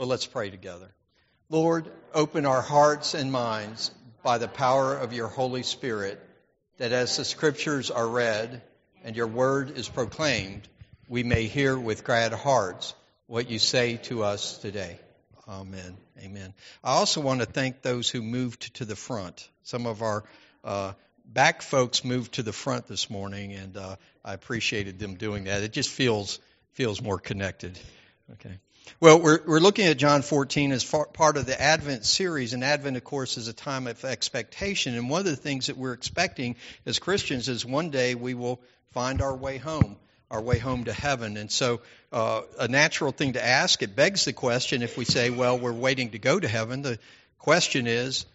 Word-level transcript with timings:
Well, 0.00 0.08
let's 0.08 0.24
pray 0.24 0.48
together. 0.48 0.88
Lord, 1.50 1.92
open 2.14 2.46
our 2.46 2.62
hearts 2.62 3.12
and 3.12 3.30
minds 3.30 3.90
by 4.22 4.38
the 4.38 4.48
power 4.48 4.96
of 4.96 5.12
your 5.12 5.28
Holy 5.28 5.62
Spirit, 5.62 6.18
that 6.78 6.92
as 6.92 7.18
the 7.18 7.24
scriptures 7.26 7.90
are 7.90 8.08
read 8.08 8.62
and 9.04 9.14
your 9.14 9.26
word 9.26 9.76
is 9.76 9.90
proclaimed, 9.90 10.66
we 11.06 11.22
may 11.22 11.48
hear 11.48 11.78
with 11.78 12.02
glad 12.02 12.32
hearts 12.32 12.94
what 13.26 13.50
you 13.50 13.58
say 13.58 13.98
to 14.04 14.22
us 14.22 14.56
today. 14.56 14.98
Amen. 15.46 15.98
Amen. 16.18 16.54
I 16.82 16.92
also 16.92 17.20
want 17.20 17.40
to 17.40 17.46
thank 17.46 17.82
those 17.82 18.08
who 18.08 18.22
moved 18.22 18.76
to 18.76 18.86
the 18.86 18.96
front. 18.96 19.50
Some 19.64 19.84
of 19.84 20.00
our 20.00 20.24
uh, 20.64 20.94
back 21.26 21.60
folks 21.60 22.06
moved 22.06 22.32
to 22.36 22.42
the 22.42 22.54
front 22.54 22.86
this 22.86 23.10
morning, 23.10 23.52
and 23.52 23.76
uh, 23.76 23.96
I 24.24 24.32
appreciated 24.32 24.98
them 24.98 25.16
doing 25.16 25.44
that. 25.44 25.62
It 25.62 25.74
just 25.74 25.90
feels 25.90 26.40
feels 26.72 27.02
more 27.02 27.18
connected. 27.18 27.78
Okay. 28.32 28.56
Well, 29.00 29.18
we're, 29.18 29.40
we're 29.46 29.60
looking 29.60 29.86
at 29.86 29.96
John 29.96 30.20
14 30.20 30.72
as 30.72 30.82
far, 30.82 31.06
part 31.06 31.38
of 31.38 31.46
the 31.46 31.58
Advent 31.58 32.04
series, 32.04 32.52
and 32.52 32.62
Advent, 32.62 32.98
of 32.98 33.04
course, 33.04 33.38
is 33.38 33.48
a 33.48 33.54
time 33.54 33.86
of 33.86 34.04
expectation. 34.04 34.94
And 34.94 35.08
one 35.08 35.20
of 35.20 35.24
the 35.24 35.36
things 35.36 35.68
that 35.68 35.78
we're 35.78 35.94
expecting 35.94 36.56
as 36.84 36.98
Christians 36.98 37.48
is 37.48 37.64
one 37.64 37.88
day 37.88 38.14
we 38.14 38.34
will 38.34 38.60
find 38.92 39.22
our 39.22 39.34
way 39.34 39.56
home, 39.56 39.96
our 40.30 40.42
way 40.42 40.58
home 40.58 40.84
to 40.84 40.92
heaven. 40.92 41.38
And 41.38 41.50
so, 41.50 41.80
uh, 42.12 42.42
a 42.58 42.68
natural 42.68 43.10
thing 43.12 43.32
to 43.34 43.42
ask, 43.42 43.82
it 43.82 43.96
begs 43.96 44.26
the 44.26 44.34
question 44.34 44.82
if 44.82 44.98
we 44.98 45.06
say, 45.06 45.30
well, 45.30 45.58
we're 45.58 45.72
waiting 45.72 46.10
to 46.10 46.18
go 46.18 46.38
to 46.38 46.46
heaven, 46.46 46.82
the 46.82 46.98
question 47.38 47.86
is, 47.86 48.26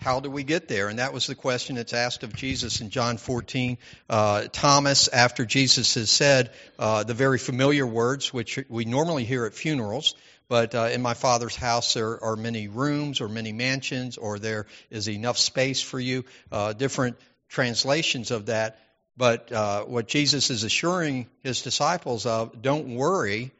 how 0.00 0.20
do 0.20 0.30
we 0.30 0.44
get 0.44 0.66
there? 0.66 0.88
And 0.88 0.98
that 0.98 1.12
was 1.12 1.26
the 1.26 1.34
question 1.34 1.76
that's 1.76 1.92
asked 1.92 2.22
of 2.22 2.34
Jesus 2.34 2.80
in 2.80 2.88
John 2.88 3.18
14. 3.18 3.76
Uh, 4.08 4.44
Thomas, 4.50 5.08
after 5.08 5.44
Jesus 5.44 5.94
has 5.94 6.10
said 6.10 6.50
uh, 6.78 7.04
the 7.04 7.12
very 7.12 7.38
familiar 7.38 7.86
words, 7.86 8.32
which 8.32 8.58
we 8.68 8.86
normally 8.86 9.24
hear 9.24 9.44
at 9.44 9.52
funerals, 9.52 10.14
but 10.48 10.74
uh, 10.74 10.88
in 10.92 11.02
my 11.02 11.14
Father's 11.14 11.54
house 11.54 11.94
there 11.94 12.22
are 12.24 12.34
many 12.34 12.68
rooms 12.68 13.20
or 13.20 13.28
many 13.28 13.52
mansions, 13.52 14.16
or 14.16 14.38
there 14.38 14.66
is 14.90 15.08
enough 15.08 15.36
space 15.36 15.82
for 15.82 16.00
you. 16.00 16.24
Uh, 16.50 16.72
different 16.72 17.18
translations 17.48 18.30
of 18.30 18.46
that. 18.46 18.78
But 19.18 19.52
uh, 19.52 19.84
what 19.84 20.08
Jesus 20.08 20.48
is 20.48 20.64
assuring 20.64 21.26
his 21.42 21.60
disciples 21.60 22.24
of, 22.24 22.62
don't 22.62 22.94
worry, 22.94 23.52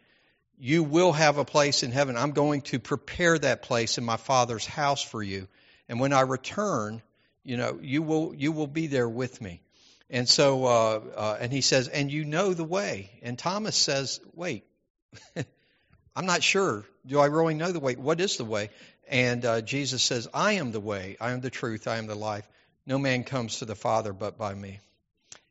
you 0.58 0.84
will 0.84 1.12
have 1.12 1.36
a 1.36 1.44
place 1.44 1.82
in 1.82 1.92
heaven. 1.92 2.16
I'm 2.16 2.32
going 2.32 2.62
to 2.62 2.78
prepare 2.78 3.38
that 3.38 3.62
place 3.62 3.98
in 3.98 4.04
my 4.04 4.16
Father's 4.16 4.64
house 4.64 5.02
for 5.02 5.22
you. 5.22 5.48
And 5.90 5.98
when 5.98 6.12
I 6.12 6.20
return, 6.20 7.02
you 7.42 7.56
know, 7.56 7.80
you 7.82 8.00
will 8.00 8.32
you 8.32 8.52
will 8.52 8.68
be 8.68 8.86
there 8.86 9.08
with 9.08 9.40
me. 9.40 9.60
And 10.08 10.28
so, 10.28 10.64
uh, 10.64 11.00
uh, 11.16 11.38
and 11.40 11.52
he 11.52 11.62
says, 11.62 11.88
and 11.88 12.12
you 12.12 12.24
know 12.24 12.54
the 12.54 12.64
way. 12.64 13.10
And 13.22 13.36
Thomas 13.36 13.74
says, 13.74 14.20
wait, 14.32 14.64
I'm 16.16 16.26
not 16.26 16.44
sure. 16.44 16.84
Do 17.04 17.18
I 17.18 17.26
really 17.26 17.54
know 17.54 17.72
the 17.72 17.80
way? 17.80 17.96
What 17.96 18.20
is 18.20 18.36
the 18.36 18.44
way? 18.44 18.70
And 19.08 19.44
uh, 19.44 19.62
Jesus 19.62 20.04
says, 20.04 20.28
I 20.32 20.52
am 20.52 20.70
the 20.70 20.78
way, 20.78 21.16
I 21.20 21.32
am 21.32 21.40
the 21.40 21.50
truth, 21.50 21.88
I 21.88 21.96
am 21.98 22.06
the 22.06 22.14
life. 22.14 22.48
No 22.86 22.96
man 22.96 23.24
comes 23.24 23.58
to 23.58 23.64
the 23.64 23.74
Father 23.74 24.12
but 24.12 24.38
by 24.38 24.54
me. 24.54 24.78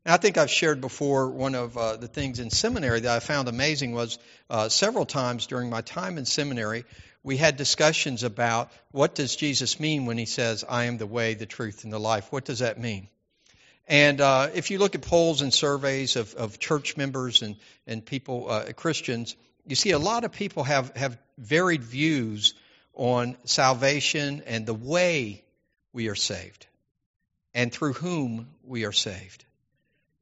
And 0.05 0.13
I 0.13 0.17
think 0.17 0.37
I've 0.37 0.49
shared 0.49 0.79
before 0.79 1.29
one 1.29 1.55
of 1.55 1.77
uh, 1.77 1.97
the 1.97 2.07
things 2.07 2.39
in 2.39 2.49
seminary 2.49 3.01
that 3.01 3.13
I 3.13 3.19
found 3.19 3.49
amazing 3.49 3.91
was 3.91 4.17
uh, 4.49 4.69
several 4.69 5.05
times 5.05 5.47
during 5.47 5.69
my 5.69 5.81
time 5.81 6.17
in 6.17 6.23
seminary, 6.23 6.85
we 7.29 7.37
had 7.37 7.57
discussions 7.57 8.23
about 8.23 8.71
what 8.89 9.13
does 9.13 9.35
Jesus 9.35 9.79
mean 9.79 10.07
when 10.07 10.17
he 10.17 10.25
says, 10.25 10.65
I 10.67 10.85
am 10.85 10.97
the 10.97 11.05
way, 11.05 11.35
the 11.35 11.45
truth, 11.45 11.83
and 11.83 11.93
the 11.93 11.99
life. 11.99 12.31
What 12.31 12.43
does 12.43 12.57
that 12.57 12.79
mean? 12.79 13.07
And 13.87 14.19
uh, 14.19 14.49
if 14.55 14.71
you 14.71 14.79
look 14.79 14.95
at 14.95 15.03
polls 15.03 15.43
and 15.43 15.53
surveys 15.53 16.15
of, 16.15 16.33
of 16.33 16.57
church 16.57 16.97
members 16.97 17.43
and, 17.43 17.55
and 17.85 18.03
people, 18.03 18.49
uh, 18.49 18.73
Christians, 18.75 19.35
you 19.67 19.75
see 19.75 19.91
a 19.91 19.99
lot 19.99 20.23
of 20.23 20.31
people 20.31 20.63
have, 20.63 20.97
have 20.97 21.19
varied 21.37 21.83
views 21.83 22.55
on 22.95 23.37
salvation 23.43 24.41
and 24.47 24.65
the 24.65 24.73
way 24.73 25.43
we 25.93 26.07
are 26.07 26.15
saved 26.15 26.65
and 27.53 27.71
through 27.71 27.93
whom 27.93 28.47
we 28.63 28.85
are 28.85 28.91
saved. 28.91 29.45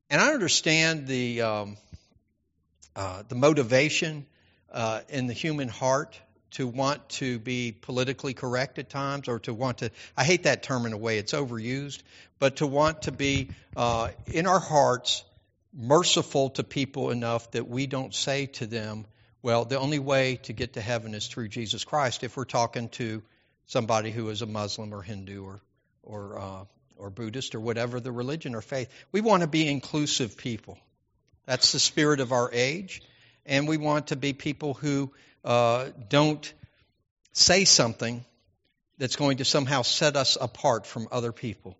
And 0.09 0.19
I 0.19 0.33
understand 0.33 1.07
the, 1.07 1.41
um, 1.41 1.77
uh, 2.97 3.23
the 3.29 3.35
motivation 3.35 4.25
uh, 4.73 4.99
in 5.07 5.27
the 5.27 5.33
human 5.33 5.69
heart 5.69 6.19
to 6.51 6.67
want 6.67 7.07
to 7.09 7.39
be 7.39 7.71
politically 7.71 8.33
correct 8.33 8.79
at 8.79 8.89
times 8.89 9.27
or 9.27 9.39
to 9.39 9.53
want 9.53 9.79
to 9.79 9.91
i 10.15 10.23
hate 10.23 10.43
that 10.43 10.63
term 10.63 10.85
in 10.85 10.93
a 10.93 10.97
way 10.97 11.17
it's 11.17 11.33
overused 11.33 12.01
but 12.39 12.57
to 12.57 12.67
want 12.67 13.03
to 13.03 13.11
be 13.11 13.49
uh, 13.75 14.09
in 14.27 14.47
our 14.47 14.59
hearts 14.59 15.23
merciful 15.73 16.49
to 16.49 16.63
people 16.63 17.11
enough 17.11 17.51
that 17.51 17.67
we 17.67 17.87
don't 17.87 18.13
say 18.13 18.45
to 18.45 18.65
them 18.65 19.05
well 19.41 19.65
the 19.65 19.79
only 19.79 19.99
way 19.99 20.37
to 20.37 20.53
get 20.53 20.73
to 20.73 20.81
heaven 20.81 21.13
is 21.13 21.27
through 21.27 21.47
jesus 21.47 21.83
christ 21.83 22.23
if 22.23 22.37
we're 22.37 22.45
talking 22.45 22.89
to 22.89 23.21
somebody 23.65 24.11
who 24.11 24.29
is 24.29 24.41
a 24.41 24.47
muslim 24.47 24.93
or 24.93 25.01
hindu 25.01 25.43
or 25.43 25.59
or 26.03 26.39
uh, 26.39 26.63
or 26.97 27.09
buddhist 27.09 27.53
or 27.55 27.59
whatever 27.59 27.99
the 27.99 28.11
religion 28.11 28.55
or 28.55 28.61
faith. 28.61 28.89
We 29.11 29.21
want 29.21 29.41
to 29.41 29.47
be 29.47 29.67
inclusive 29.67 30.35
people. 30.35 30.79
That's 31.45 31.71
the 31.71 31.79
spirit 31.79 32.19
of 32.19 32.31
our 32.31 32.49
age 32.51 33.01
and 33.47 33.67
we 33.67 33.77
want 33.77 34.07
to 34.07 34.15
be 34.15 34.33
people 34.33 34.73
who 34.73 35.11
uh, 35.47 35.91
don't 36.09 36.53
say 37.31 37.63
something 37.63 38.23
that's 38.97 39.15
going 39.15 39.37
to 39.37 39.45
somehow 39.45 39.81
set 39.81 40.17
us 40.17 40.37
apart 40.39 40.85
from 40.85 41.07
other 41.09 41.31
people. 41.31 41.77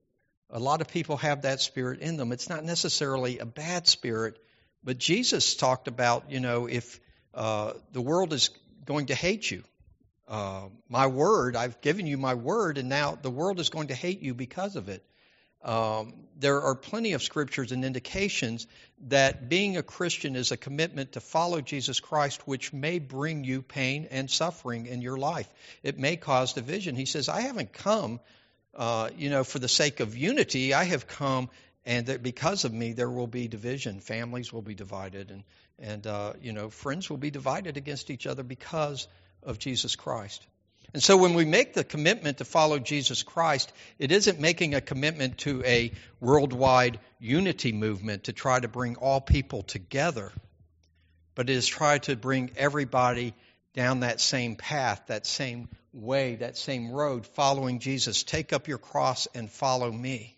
A 0.50 0.59
lot 0.59 0.79
of 0.79 0.88
people 0.88 1.17
have 1.17 1.41
that 1.41 1.59
spirit 1.59 2.00
in 2.00 2.16
them. 2.16 2.31
It's 2.31 2.47
not 2.47 2.63
necessarily 2.63 3.39
a 3.39 3.45
bad 3.45 3.85
spirit, 3.85 4.39
but 4.85 4.97
Jesus 4.97 5.57
talked 5.57 5.89
about, 5.89 6.31
you 6.31 6.39
know, 6.39 6.67
if 6.67 7.01
uh, 7.33 7.73
the 7.91 8.00
world 8.00 8.31
is 8.31 8.51
going 8.85 9.07
to 9.07 9.16
hate 9.16 9.51
you, 9.51 9.63
uh, 10.29 10.69
my 10.88 11.07
word, 11.07 11.57
I've 11.57 11.81
given 11.81 12.07
you 12.07 12.17
my 12.17 12.35
word, 12.35 12.77
and 12.77 12.88
now 12.88 13.17
the 13.22 13.29
world 13.29 13.59
is 13.59 13.69
going 13.69 13.89
to 13.89 13.95
hate 13.95 14.22
you 14.22 14.33
because 14.33 14.77
of 14.77 14.88
it. 14.88 15.03
Um, 15.63 16.13
there 16.40 16.62
are 16.62 16.75
plenty 16.75 17.13
of 17.13 17.23
scriptures 17.23 17.72
and 17.72 17.84
indications 17.84 18.68
that 19.07 19.50
being 19.50 19.78
a 19.78 19.84
Christian 19.84 20.35
is 20.35 20.51
a 20.51 20.57
commitment 20.57 21.13
to 21.13 21.19
follow 21.19 21.62
Jesus 21.62 22.00
Christ, 22.00 22.47
which 22.47 22.73
may 22.73 23.00
bring 23.00 23.44
you 23.44 23.62
pain 23.62 24.07
and 24.12 24.29
suffering 24.29 24.85
in 24.85 25.01
your 25.01 25.18
life. 25.18 25.51
It 25.84 25.97
may 25.97 26.16
cause 26.16 26.53
division. 26.53 26.95
He 26.95 27.06
says, 27.06 27.28
I 27.28 27.41
haven't 27.41 27.73
come, 27.73 28.19
uh, 28.75 29.09
you 29.18 29.29
know, 29.29 29.44
for 29.44 29.59
the 29.59 29.68
sake 29.68 30.00
of 30.00 30.16
unity. 30.16 30.73
I 30.73 30.84
have 30.84 31.07
come, 31.07 31.50
and 31.85 32.06
that 32.07 32.22
because 32.22 32.66
of 32.66 32.74
me, 32.74 32.94
there 32.94 33.09
will 33.09 33.28
be 33.28 33.47
division. 33.47 34.00
Families 34.00 34.53
will 34.53 34.62
be 34.62 34.75
divided, 34.75 35.31
and 35.31 35.44
and 35.79 36.07
uh, 36.07 36.34
you 36.41 36.53
know, 36.53 36.69
friends 36.69 37.09
will 37.09 37.18
be 37.18 37.31
divided 37.31 37.78
against 37.78 38.09
each 38.09 38.25
other 38.25 38.44
because 38.44 39.07
of 39.44 39.59
Jesus 39.59 39.95
Christ. 39.95 40.45
And 40.94 41.03
so 41.03 41.18
when 41.18 41.34
we 41.34 41.46
make 41.46 41.74
the 41.74 41.84
commitment 41.84 42.38
to 42.38 42.46
follow 42.46 42.80
Jesus 42.80 43.22
Christ, 43.24 43.72
it 44.00 44.12
isn't 44.12 44.40
making 44.40 44.74
a 44.74 44.81
commitment 44.81 45.40
to 45.40 45.64
a 45.66 45.92
worldwide 46.20 47.00
unity 47.20 47.72
movement 47.72 48.25
to 48.25 48.34
try 48.34 48.59
to 48.59 48.68
bring 48.68 48.96
all 48.96 49.20
people 49.20 49.64
together, 49.64 50.31
but 51.36 51.50
it 51.50 51.53
is 51.53 51.68
try 51.68 51.98
to 52.00 52.16
bring 52.16 52.52
everybody 52.56 53.34
down 53.74 54.00
that 54.00 54.22
same 54.22 54.56
path, 54.56 55.03
that 55.08 55.28
same 55.28 55.70
way, 55.94 56.36
that 56.36 56.58
same 56.58 56.92
road, 56.92 57.28
following 57.28 57.80
Jesus. 57.80 58.24
Take 58.24 58.54
up 58.54 58.68
your 58.68 58.78
cross 58.78 59.28
and 59.36 59.52
follow 59.52 59.92
me. 59.92 60.38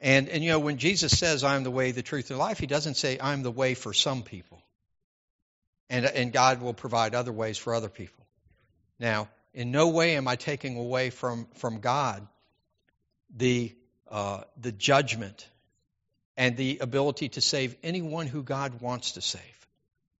And, 0.00 0.28
and 0.28 0.42
you 0.42 0.50
know, 0.50 0.58
when 0.58 0.78
Jesus 0.78 1.16
says, 1.16 1.44
I'm 1.44 1.62
the 1.62 1.70
way, 1.70 1.92
the 1.92 2.02
truth, 2.02 2.30
and 2.30 2.38
the 2.38 2.42
life, 2.42 2.58
he 2.58 2.66
doesn't 2.66 2.96
say, 2.96 3.18
I'm 3.20 3.42
the 3.42 3.50
way 3.50 3.74
for 3.74 3.92
some 3.92 4.22
people. 4.22 4.62
And, 5.90 6.06
and 6.06 6.32
God 6.32 6.62
will 6.62 6.72
provide 6.72 7.14
other 7.14 7.32
ways 7.32 7.58
for 7.58 7.74
other 7.74 7.90
people. 7.90 8.24
Now, 9.00 9.28
in 9.54 9.72
no 9.72 9.88
way 9.88 10.16
am 10.16 10.28
I 10.28 10.36
taking 10.36 10.76
away 10.76 11.10
from, 11.10 11.48
from 11.54 11.80
God 11.80 12.26
the, 13.34 13.74
uh, 14.08 14.42
the 14.60 14.70
judgment 14.70 15.48
and 16.36 16.56
the 16.56 16.78
ability 16.80 17.30
to 17.30 17.40
save 17.40 17.76
anyone 17.82 18.26
who 18.26 18.42
God 18.42 18.80
wants 18.80 19.12
to 19.12 19.20
save. 19.20 19.42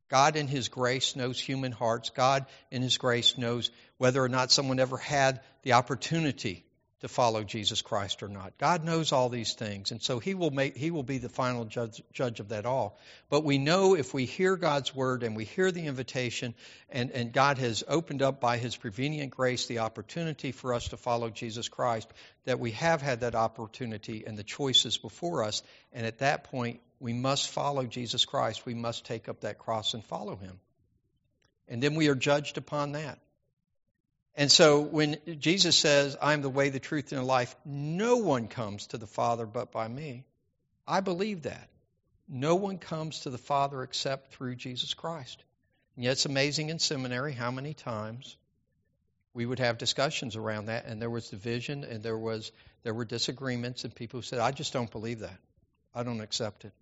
God, 0.09 0.35
in 0.35 0.49
His 0.49 0.69
grace, 0.69 1.15
knows 1.15 1.39
human 1.39 1.71
hearts. 1.71 2.11
God, 2.11 2.47
in 2.71 2.83
His 2.83 2.99
grace, 2.99 3.39
knows 3.39 3.71
whether 3.99 4.23
or 4.23 4.29
not 4.29 4.51
someone 4.51 4.81
ever 4.81 4.97
had 4.97 5.41
the 5.63 5.75
opportunity 5.75 6.65
to 7.01 7.09
follow 7.09 7.43
Jesus 7.43 7.81
Christ 7.81 8.23
or 8.23 8.29
not. 8.29 8.59
God 8.59 8.85
knows 8.85 9.13
all 9.13 9.29
these 9.29 9.55
things, 9.55 9.91
and 9.91 10.03
so 10.03 10.19
He 10.19 10.35
will 10.35 10.51
make 10.51 10.77
He 10.77 10.91
will 10.91 11.03
be 11.03 11.19
the 11.19 11.29
final 11.29 11.65
judge, 11.65 12.03
judge 12.13 12.41
of 12.41 12.51
that 12.51 12.67
all. 12.67 12.99
But 13.29 13.45
we 13.45 13.59
know 13.59 13.95
if 13.95 14.13
we 14.13 14.27
hear 14.27 14.57
God's 14.57 14.95
word 14.95 15.23
and 15.23 15.35
we 15.35 15.45
hear 15.45 15.71
the 15.71 15.87
invitation, 15.87 16.55
and, 16.91 17.11
and 17.11 17.33
God 17.33 17.59
has 17.59 17.83
opened 17.89 18.23
up 18.23 18.41
by 18.41 18.59
His 18.59 18.77
prevenient 18.77 19.31
grace 19.31 19.67
the 19.67 19.79
opportunity 19.79 20.53
for 20.53 20.75
us 20.75 20.89
to 20.89 20.97
follow 20.97 21.31
Jesus 21.31 21.69
Christ, 21.69 22.09
that 22.45 22.61
we 22.61 22.73
have 22.73 23.01
had 23.01 23.21
that 23.21 23.35
opportunity 23.35 24.25
and 24.27 24.39
the 24.39 24.45
choices 24.45 24.99
before 24.99 25.45
us, 25.45 25.63
and 25.93 26.07
at 26.07 26.19
that 26.19 26.45
point 26.45 26.81
we 26.99 27.15
must 27.15 27.49
follow 27.49 27.85
Jesus 27.87 28.27
Christ. 28.27 28.67
We 28.67 28.75
must 28.75 29.07
take 29.07 29.29
up 29.29 29.41
that 29.41 29.59
cross 29.59 29.95
and 29.95 30.05
follow 30.05 30.37
Him. 30.37 30.61
And 31.67 31.83
then 31.83 31.95
we 31.95 32.09
are 32.09 32.15
judged 32.15 32.59
upon 32.59 32.93
that. 32.93 33.19
And 34.37 34.51
so 34.51 34.81
when 34.81 35.19
Jesus 35.39 35.77
says, 35.77 36.17
I'm 36.21 36.43
the 36.43 36.49
way, 36.49 36.69
the 36.71 36.81
truth, 36.81 37.13
and 37.13 37.21
the 37.21 37.25
life, 37.25 37.55
no 37.65 38.17
one 38.17 38.49
comes 38.49 38.89
to 38.89 38.99
the 38.99 39.07
Father 39.07 39.47
but 39.47 39.73
by 39.73 39.87
me. 39.89 40.25
I 40.87 41.01
believe 41.01 41.43
that. 41.43 41.69
No 42.29 42.55
one 42.55 42.79
comes 42.79 43.21
to 43.21 43.31
the 43.31 43.39
Father 43.39 43.83
except 43.83 44.33
through 44.33 44.55
Jesus 44.55 44.95
Christ. 44.95 45.43
And 45.97 46.05
yet 46.05 46.13
it's 46.13 46.27
amazing 46.27 46.71
in 46.71 46.79
seminary 46.79 47.33
how 47.33 47.51
many 47.51 47.75
times 47.75 48.37
we 49.35 49.47
would 49.47 49.59
have 49.59 49.79
discussions 49.79 50.37
around 50.37 50.67
that, 50.67 50.87
and 50.87 51.01
there 51.01 51.11
was 51.11 51.31
division, 51.31 51.85
and 51.85 52.03
there 52.03 52.19
was 52.19 52.51
there 52.83 52.95
were 52.95 53.05
disagreements, 53.05 53.85
and 53.85 53.95
people 53.95 54.23
said, 54.23 54.39
"I 54.39 54.51
just 54.51 54.73
don't 54.73 54.91
believe 54.91 55.21
that. 55.21 55.39
I 55.95 56.03
don't 56.03 56.21
accept 56.21 56.65
it." 56.65 56.73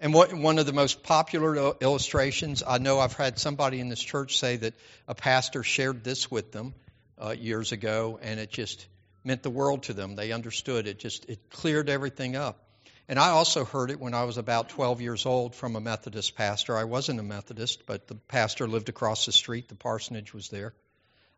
And 0.00 0.14
what, 0.14 0.32
one 0.32 0.58
of 0.58 0.66
the 0.66 0.72
most 0.72 1.02
popular 1.02 1.74
illustrations, 1.80 2.62
I 2.66 2.78
know 2.78 3.00
I've 3.00 3.14
had 3.14 3.38
somebody 3.38 3.80
in 3.80 3.88
this 3.88 4.00
church 4.00 4.38
say 4.38 4.56
that 4.58 4.74
a 5.08 5.14
pastor 5.14 5.64
shared 5.64 6.04
this 6.04 6.30
with 6.30 6.52
them 6.52 6.74
uh, 7.20 7.30
years 7.30 7.72
ago, 7.72 8.18
and 8.22 8.38
it 8.38 8.50
just 8.50 8.86
meant 9.24 9.42
the 9.42 9.50
world 9.50 9.84
to 9.84 9.92
them. 9.92 10.14
They 10.14 10.30
understood 10.30 10.86
it. 10.86 11.00
Just 11.00 11.28
it 11.28 11.50
cleared 11.50 11.88
everything 11.88 12.36
up. 12.36 12.64
And 13.08 13.18
I 13.18 13.30
also 13.30 13.64
heard 13.64 13.90
it 13.90 13.98
when 13.98 14.14
I 14.14 14.24
was 14.24 14.36
about 14.36 14.68
12 14.68 15.00
years 15.00 15.26
old 15.26 15.54
from 15.54 15.74
a 15.74 15.80
Methodist 15.80 16.36
pastor. 16.36 16.76
I 16.76 16.84
wasn't 16.84 17.18
a 17.18 17.22
Methodist, 17.24 17.84
but 17.86 18.06
the 18.06 18.14
pastor 18.14 18.68
lived 18.68 18.90
across 18.90 19.26
the 19.26 19.32
street. 19.32 19.68
The 19.68 19.74
parsonage 19.74 20.32
was 20.32 20.48
there. 20.48 20.74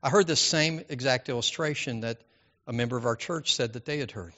I 0.02 0.10
heard 0.10 0.26
the 0.26 0.36
same 0.36 0.82
exact 0.88 1.28
illustration 1.28 2.00
that 2.00 2.20
a 2.66 2.72
member 2.72 2.96
of 2.96 3.06
our 3.06 3.16
church 3.16 3.54
said 3.54 3.74
that 3.74 3.84
they 3.84 3.98
had 3.98 4.10
heard. 4.10 4.34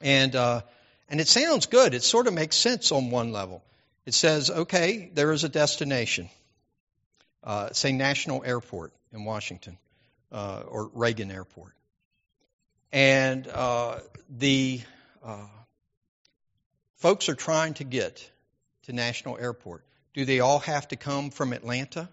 And 0.00 0.34
uh, 0.34 0.62
and 1.08 1.20
it 1.20 1.28
sounds 1.28 1.66
good. 1.66 1.94
It 1.94 2.02
sort 2.02 2.26
of 2.26 2.34
makes 2.34 2.56
sense 2.56 2.92
on 2.92 3.10
one 3.10 3.32
level. 3.32 3.62
It 4.04 4.14
says, 4.14 4.50
okay, 4.50 5.10
there 5.14 5.32
is 5.32 5.44
a 5.44 5.48
destination, 5.48 6.28
uh, 7.42 7.72
say 7.72 7.92
National 7.92 8.44
Airport 8.44 8.92
in 9.12 9.24
Washington 9.24 9.78
uh, 10.30 10.62
or 10.66 10.90
Reagan 10.94 11.30
Airport. 11.30 11.72
And 12.92 13.48
uh, 13.48 13.98
the 14.30 14.80
uh, 15.24 15.46
folks 16.96 17.28
are 17.28 17.34
trying 17.34 17.74
to 17.74 17.84
get 17.84 18.30
to 18.84 18.92
National 18.92 19.36
Airport. 19.38 19.84
Do 20.14 20.24
they 20.24 20.40
all 20.40 20.60
have 20.60 20.88
to 20.88 20.96
come 20.96 21.30
from 21.30 21.52
Atlanta? 21.52 22.08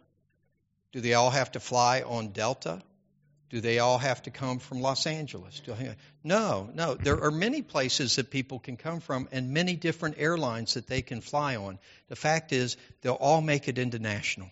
Do 0.92 1.02
they 1.02 1.14
all 1.14 1.30
have 1.30 1.52
to 1.54 1.60
fly 1.60 2.02
on 2.02 2.30
Delta? 2.30 2.82
Do 3.54 3.62
they 3.62 3.78
all 3.78 4.00
have 4.00 4.24
to 4.24 4.32
come 4.32 4.58
from 4.58 4.82
Los 4.82 5.06
Angeles? 5.06 5.62
No, 6.24 6.68
no. 6.74 6.96
There 6.96 7.24
are 7.24 7.30
many 7.30 7.62
places 7.62 8.16
that 8.16 8.32
people 8.32 8.58
can 8.58 8.78
come 8.78 9.00
from 9.00 9.30
and 9.32 9.52
many 9.52 9.76
different 9.76 10.16
airlines 10.18 10.74
that 10.74 10.88
they 10.88 11.04
can 11.04 11.22
fly 11.22 11.56
on. 11.56 11.78
The 12.08 12.16
fact 12.16 12.52
is, 12.52 12.78
they'll 13.04 13.14
all 13.14 13.42
make 13.42 13.68
it 13.68 13.78
into 13.78 14.00
national. 14.00 14.50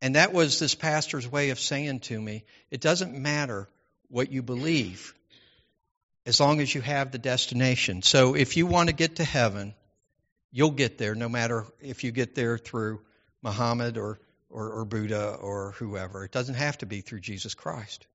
And 0.00 0.14
that 0.14 0.32
was 0.32 0.58
this 0.58 0.74
pastor's 0.74 1.30
way 1.30 1.50
of 1.50 1.60
saying 1.60 2.00
to 2.00 2.18
me 2.18 2.44
it 2.70 2.80
doesn't 2.80 3.12
matter 3.12 3.68
what 4.08 4.32
you 4.32 4.40
believe 4.40 5.12
as 6.24 6.40
long 6.40 6.62
as 6.62 6.74
you 6.74 6.80
have 6.80 7.10
the 7.10 7.18
destination. 7.18 8.00
So 8.00 8.34
if 8.34 8.56
you 8.56 8.64
want 8.64 8.88
to 8.88 8.94
get 8.94 9.16
to 9.16 9.24
heaven, 9.24 9.74
you'll 10.50 10.70
get 10.70 10.96
there 10.96 11.14
no 11.14 11.28
matter 11.28 11.66
if 11.82 12.04
you 12.04 12.10
get 12.10 12.34
there 12.34 12.56
through 12.56 13.02
Muhammad 13.42 13.98
or 13.98 14.18
or, 14.56 14.70
or 14.70 14.84
Buddha 14.86 15.36
or 15.38 15.72
whoever. 15.72 16.24
It 16.24 16.32
doesn't 16.32 16.54
have 16.54 16.78
to 16.78 16.86
be 16.86 17.02
through 17.02 17.20
Jesus 17.20 17.54
Christ. 17.54 18.06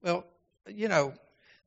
Well, 0.00 0.24
you 0.68 0.86
know, 0.86 1.12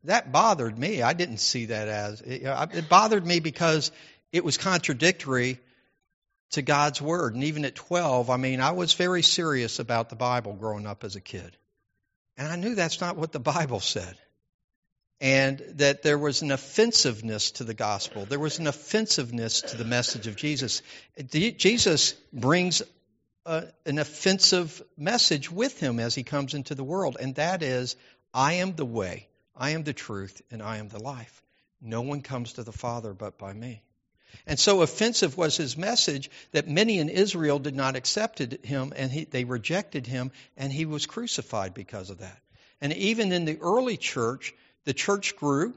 that 0.05 0.31
bothered 0.31 0.79
me. 0.79 1.01
I 1.01 1.11
didn't 1.11 1.37
see 1.37 1.65
that 1.65 1.89
as 1.89 2.21
it, 2.21 2.43
it 2.73 2.87
bothered 2.87 3.25
me 3.25 3.41
because 3.41 3.91
it 4.31 4.45
was 4.45 4.57
contradictory 4.57 5.59
to 6.51 6.61
God's 6.61 7.01
word. 7.01 7.35
And 7.35 7.43
even 7.43 7.65
at 7.65 7.75
12, 7.75 8.29
I 8.29 8.37
mean, 8.37 8.61
I 8.61 8.71
was 8.71 8.93
very 8.93 9.21
serious 9.21 9.79
about 9.79 10.09
the 10.09 10.15
Bible 10.15 10.53
growing 10.53 10.87
up 10.87 11.03
as 11.03 11.17
a 11.17 11.21
kid. 11.21 11.57
And 12.37 12.47
I 12.47 12.55
knew 12.55 12.75
that's 12.75 13.01
not 13.01 13.17
what 13.17 13.33
the 13.33 13.39
Bible 13.57 13.81
said. 13.81 14.15
And 15.19 15.59
that 15.75 16.03
there 16.03 16.17
was 16.17 16.41
an 16.41 16.51
offensiveness 16.51 17.51
to 17.51 17.65
the 17.65 17.73
gospel. 17.73 18.25
There 18.25 18.39
was 18.39 18.59
an 18.59 18.67
offensiveness 18.67 19.61
to 19.61 19.77
the 19.77 19.85
message 19.85 20.27
of 20.27 20.37
Jesus. 20.37 20.81
Jesus 21.29 22.13
brings 22.33 22.81
an 23.45 23.99
offensive 23.99 24.81
message 24.97 25.51
with 25.51 25.79
him 25.79 25.99
as 25.99 26.15
he 26.15 26.23
comes 26.23 26.53
into 26.53 26.75
the 26.75 26.83
world, 26.83 27.17
and 27.19 27.35
that 27.35 27.63
is, 27.63 27.95
I 28.33 28.53
am 28.53 28.75
the 28.75 28.85
way, 28.85 29.27
I 29.55 29.71
am 29.71 29.83
the 29.83 29.93
truth, 29.93 30.41
and 30.51 30.61
I 30.61 30.77
am 30.77 30.89
the 30.89 31.01
life. 31.01 31.41
No 31.81 32.01
one 32.01 32.21
comes 32.21 32.53
to 32.53 32.63
the 32.63 32.71
Father 32.71 33.13
but 33.13 33.37
by 33.37 33.51
me. 33.53 33.83
And 34.47 34.59
so 34.59 34.81
offensive 34.81 35.37
was 35.37 35.57
his 35.57 35.77
message 35.77 36.29
that 36.51 36.67
many 36.67 36.97
in 36.97 37.09
Israel 37.09 37.59
did 37.59 37.75
not 37.75 37.95
accept 37.95 38.39
him 38.65 38.93
and 38.95 39.11
he, 39.11 39.25
they 39.25 39.43
rejected 39.43 40.07
him, 40.07 40.31
and 40.57 40.71
he 40.71 40.85
was 40.85 41.05
crucified 41.05 41.73
because 41.73 42.09
of 42.09 42.19
that. 42.19 42.39
And 42.81 42.93
even 42.93 43.31
in 43.31 43.45
the 43.45 43.59
early 43.61 43.97
church, 43.97 44.53
the 44.85 44.93
church 44.93 45.35
grew 45.35 45.73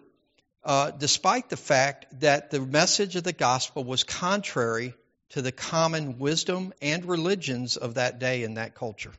uh, 0.64 0.90
despite 0.90 1.48
the 1.48 1.56
fact 1.56 2.20
that 2.20 2.50
the 2.50 2.60
message 2.60 3.14
of 3.14 3.24
the 3.24 3.32
gospel 3.32 3.84
was 3.84 4.04
contrary 4.04 4.94
to 5.30 5.42
the 5.42 5.52
common 5.52 6.18
wisdom 6.18 6.72
and 6.80 7.04
religions 7.04 7.76
of 7.76 7.94
that 7.94 8.18
day 8.18 8.44
and 8.44 8.56
that 8.56 8.74
culture. 8.74 9.12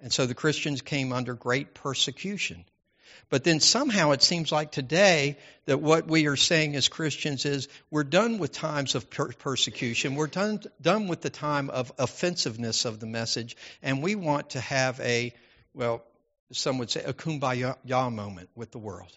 And 0.00 0.12
so 0.12 0.26
the 0.26 0.34
Christians 0.34 0.80
came 0.82 1.12
under 1.12 1.34
great 1.34 1.74
persecution. 1.74 2.64
But 3.28 3.44
then 3.44 3.60
somehow 3.60 4.10
it 4.10 4.22
seems 4.22 4.50
like 4.50 4.72
today 4.72 5.38
that 5.66 5.80
what 5.80 6.08
we 6.08 6.26
are 6.26 6.36
saying 6.36 6.74
as 6.74 6.88
Christians 6.88 7.44
is 7.44 7.68
we're 7.90 8.02
done 8.02 8.38
with 8.38 8.50
times 8.50 8.96
of 8.96 9.08
per- 9.08 9.32
persecution. 9.32 10.16
We're 10.16 10.26
done, 10.26 10.60
done 10.80 11.06
with 11.06 11.20
the 11.20 11.30
time 11.30 11.70
of 11.70 11.92
offensiveness 11.98 12.84
of 12.84 12.98
the 12.98 13.06
message. 13.06 13.56
And 13.82 14.02
we 14.02 14.16
want 14.16 14.50
to 14.50 14.60
have 14.60 14.98
a, 15.00 15.32
well, 15.74 16.02
some 16.52 16.78
would 16.78 16.90
say 16.90 17.04
a 17.04 17.12
kumbaya 17.12 17.76
moment 18.12 18.48
with 18.56 18.72
the 18.72 18.78
world. 18.78 19.12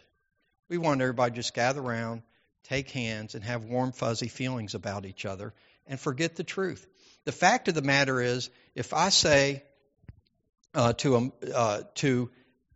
We 0.70 0.78
want 0.78 1.02
everybody 1.02 1.32
to 1.32 1.36
just 1.36 1.56
gather 1.56 1.82
around, 1.82 2.22
take 2.64 2.90
hands, 2.92 3.36
and 3.36 3.44
have 3.44 3.66
warm, 3.66 3.92
fuzzy 3.92 4.28
feelings 4.28 4.76
about 4.76 5.06
each 5.06 5.26
other 5.26 5.54
and 5.88 6.00
forget 6.00 6.36
the 6.36 6.44
truth. 6.44 6.86
The 7.26 7.32
fact 7.32 7.68
of 7.68 7.76
the 7.76 7.82
matter 7.82 8.22
is, 8.22 8.50
if 8.76 8.94
I 8.94 9.10
say 9.10 9.64
uh, 10.74 10.94
to, 10.94 11.16
a, 11.16 11.54
uh, 11.54 11.82
to 11.96 12.30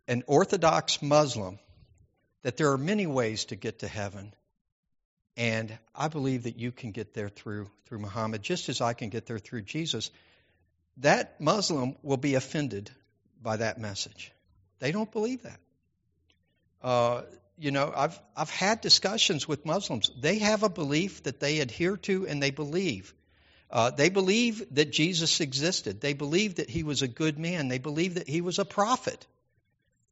an 0.06 0.22
Orthodox 0.26 1.02
Muslim 1.02 1.58
that 2.42 2.56
there 2.56 2.72
are 2.72 2.78
many 2.78 3.06
ways 3.06 3.46
to 3.46 3.56
get 3.56 3.80
to 3.80 3.88
heaven, 3.88 4.34
and 5.36 5.76
I 5.94 6.08
believe 6.08 6.44
that 6.44 6.58
you 6.58 6.72
can 6.72 6.92
get 6.92 7.14
there 7.14 7.28
through, 7.28 7.70
through 7.86 7.98
Muhammad, 7.98 8.42
just 8.42 8.68
as 8.68 8.80
I 8.80 8.92
can 8.92 9.08
get 9.08 9.26
there 9.26 9.38
through 9.38 9.62
Jesus, 9.62 10.10
that 10.98 11.40
Muslim 11.40 11.96
will 12.02 12.16
be 12.16 12.34
offended 12.34 12.90
by 13.40 13.56
that 13.56 13.78
message. 13.78 14.32
They 14.78 14.92
don't 14.92 15.10
believe 15.10 15.42
that. 15.42 15.60
Uh, 16.82 17.22
you 17.58 17.70
know, 17.70 17.92
I've 17.94 18.18
I've 18.36 18.50
had 18.50 18.80
discussions 18.80 19.48
with 19.48 19.66
Muslims. 19.66 20.10
They 20.20 20.38
have 20.38 20.62
a 20.62 20.68
belief 20.68 21.24
that 21.24 21.40
they 21.40 21.60
adhere 21.60 21.96
to 21.98 22.26
and 22.26 22.42
they 22.42 22.50
believe. 22.50 23.14
Uh, 23.70 23.90
they 23.90 24.08
believe 24.08 24.64
that 24.74 24.92
Jesus 24.92 25.40
existed. 25.40 26.00
They 26.00 26.14
believe 26.14 26.56
that 26.56 26.70
he 26.70 26.82
was 26.82 27.02
a 27.02 27.08
good 27.08 27.38
man. 27.38 27.68
They 27.68 27.78
believe 27.78 28.14
that 28.14 28.28
he 28.28 28.40
was 28.40 28.58
a 28.58 28.64
prophet. 28.64 29.26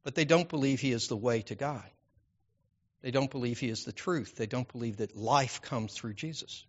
But 0.03 0.13
they 0.13 0.25
don't 0.25 0.47
believe 0.47 0.79
he 0.79 0.91
is 0.91 1.07
the 1.07 1.17
way 1.17 1.41
to 1.43 1.55
God. 1.55 1.83
They 3.01 3.11
don't 3.11 3.31
believe 3.31 3.59
he 3.59 3.69
is 3.69 3.83
the 3.83 3.91
truth. 3.91 4.35
They 4.35 4.45
don't 4.45 4.71
believe 4.71 4.97
that 4.97 5.15
life 5.15 5.61
comes 5.61 5.93
through 5.93 6.13
Jesus. 6.13 6.65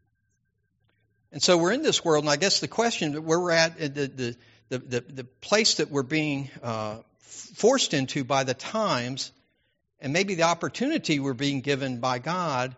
And 1.31 1.43
so 1.43 1.59
we're 1.59 1.73
in 1.73 1.83
this 1.83 2.05
world, 2.05 2.25
and 2.25 2.31
I 2.31 2.37
guess 2.37 2.61
the 2.61 2.69
question 2.69 3.23
where 3.25 3.39
we're 3.39 3.51
at, 3.51 3.79
the, 3.79 3.89
the, 3.89 4.37
the, 4.71 4.79
the, 4.79 5.01
the 5.01 5.25
place 5.25 5.75
that 5.75 5.91
we're 5.91 6.03
being 6.03 6.51
uh, 6.63 6.99
forced 7.19 7.93
into 7.93 8.25
by 8.25 8.45
the 8.45 8.55
times 8.55 9.31
and 10.01 10.13
maybe 10.13 10.35
the 10.35 10.45
opportunity 10.45 11.19
we're 11.19 11.35
being 11.35 11.61
given 11.61 12.01
by 12.01 12.19
God 12.19 12.77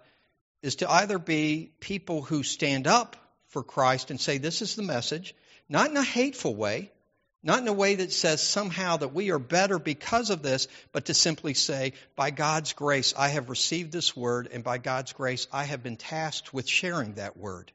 is 0.62 0.76
to 0.76 0.90
either 0.90 1.18
be 1.18 1.72
people 1.80 2.22
who 2.22 2.42
stand 2.42 2.86
up 2.86 3.16
for 3.48 3.62
Christ 3.62 4.10
and 4.10 4.20
say, 4.20 4.38
This 4.38 4.62
is 4.62 4.74
the 4.74 4.82
message, 4.82 5.34
not 5.68 5.90
in 5.90 5.96
a 5.96 6.02
hateful 6.02 6.54
way, 6.54 6.90
not 7.42 7.60
in 7.60 7.68
a 7.68 7.72
way 7.72 7.96
that 7.96 8.12
says 8.12 8.42
somehow 8.42 8.98
that 8.98 9.14
we 9.14 9.30
are 9.30 9.38
better 9.38 9.78
because 9.78 10.30
of 10.30 10.42
this, 10.42 10.68
but 10.92 11.06
to 11.06 11.14
simply 11.14 11.54
say, 11.54 11.94
By 12.16 12.30
God's 12.30 12.72
grace, 12.72 13.14
I 13.16 13.28
have 13.28 13.50
received 13.50 13.92
this 13.92 14.16
word, 14.16 14.48
and 14.52 14.64
by 14.64 14.78
God's 14.78 15.12
grace, 15.12 15.46
I 15.52 15.64
have 15.64 15.82
been 15.82 15.96
tasked 15.96 16.54
with 16.54 16.68
sharing 16.68 17.14
that 17.14 17.36
word. 17.36 17.72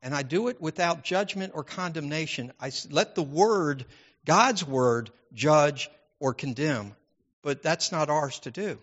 And 0.00 0.14
I 0.14 0.22
do 0.22 0.48
it 0.48 0.60
without 0.60 1.02
judgment 1.02 1.52
or 1.54 1.64
condemnation. 1.64 2.52
I 2.60 2.70
let 2.90 3.14
the 3.14 3.22
word, 3.22 3.84
God's 4.24 4.64
word, 4.64 5.10
judge 5.34 5.90
or 6.20 6.34
condemn 6.34 6.94
but 7.48 7.62
that's 7.62 7.92
not 7.92 8.10
ours 8.10 8.40
to 8.40 8.50
do. 8.50 8.78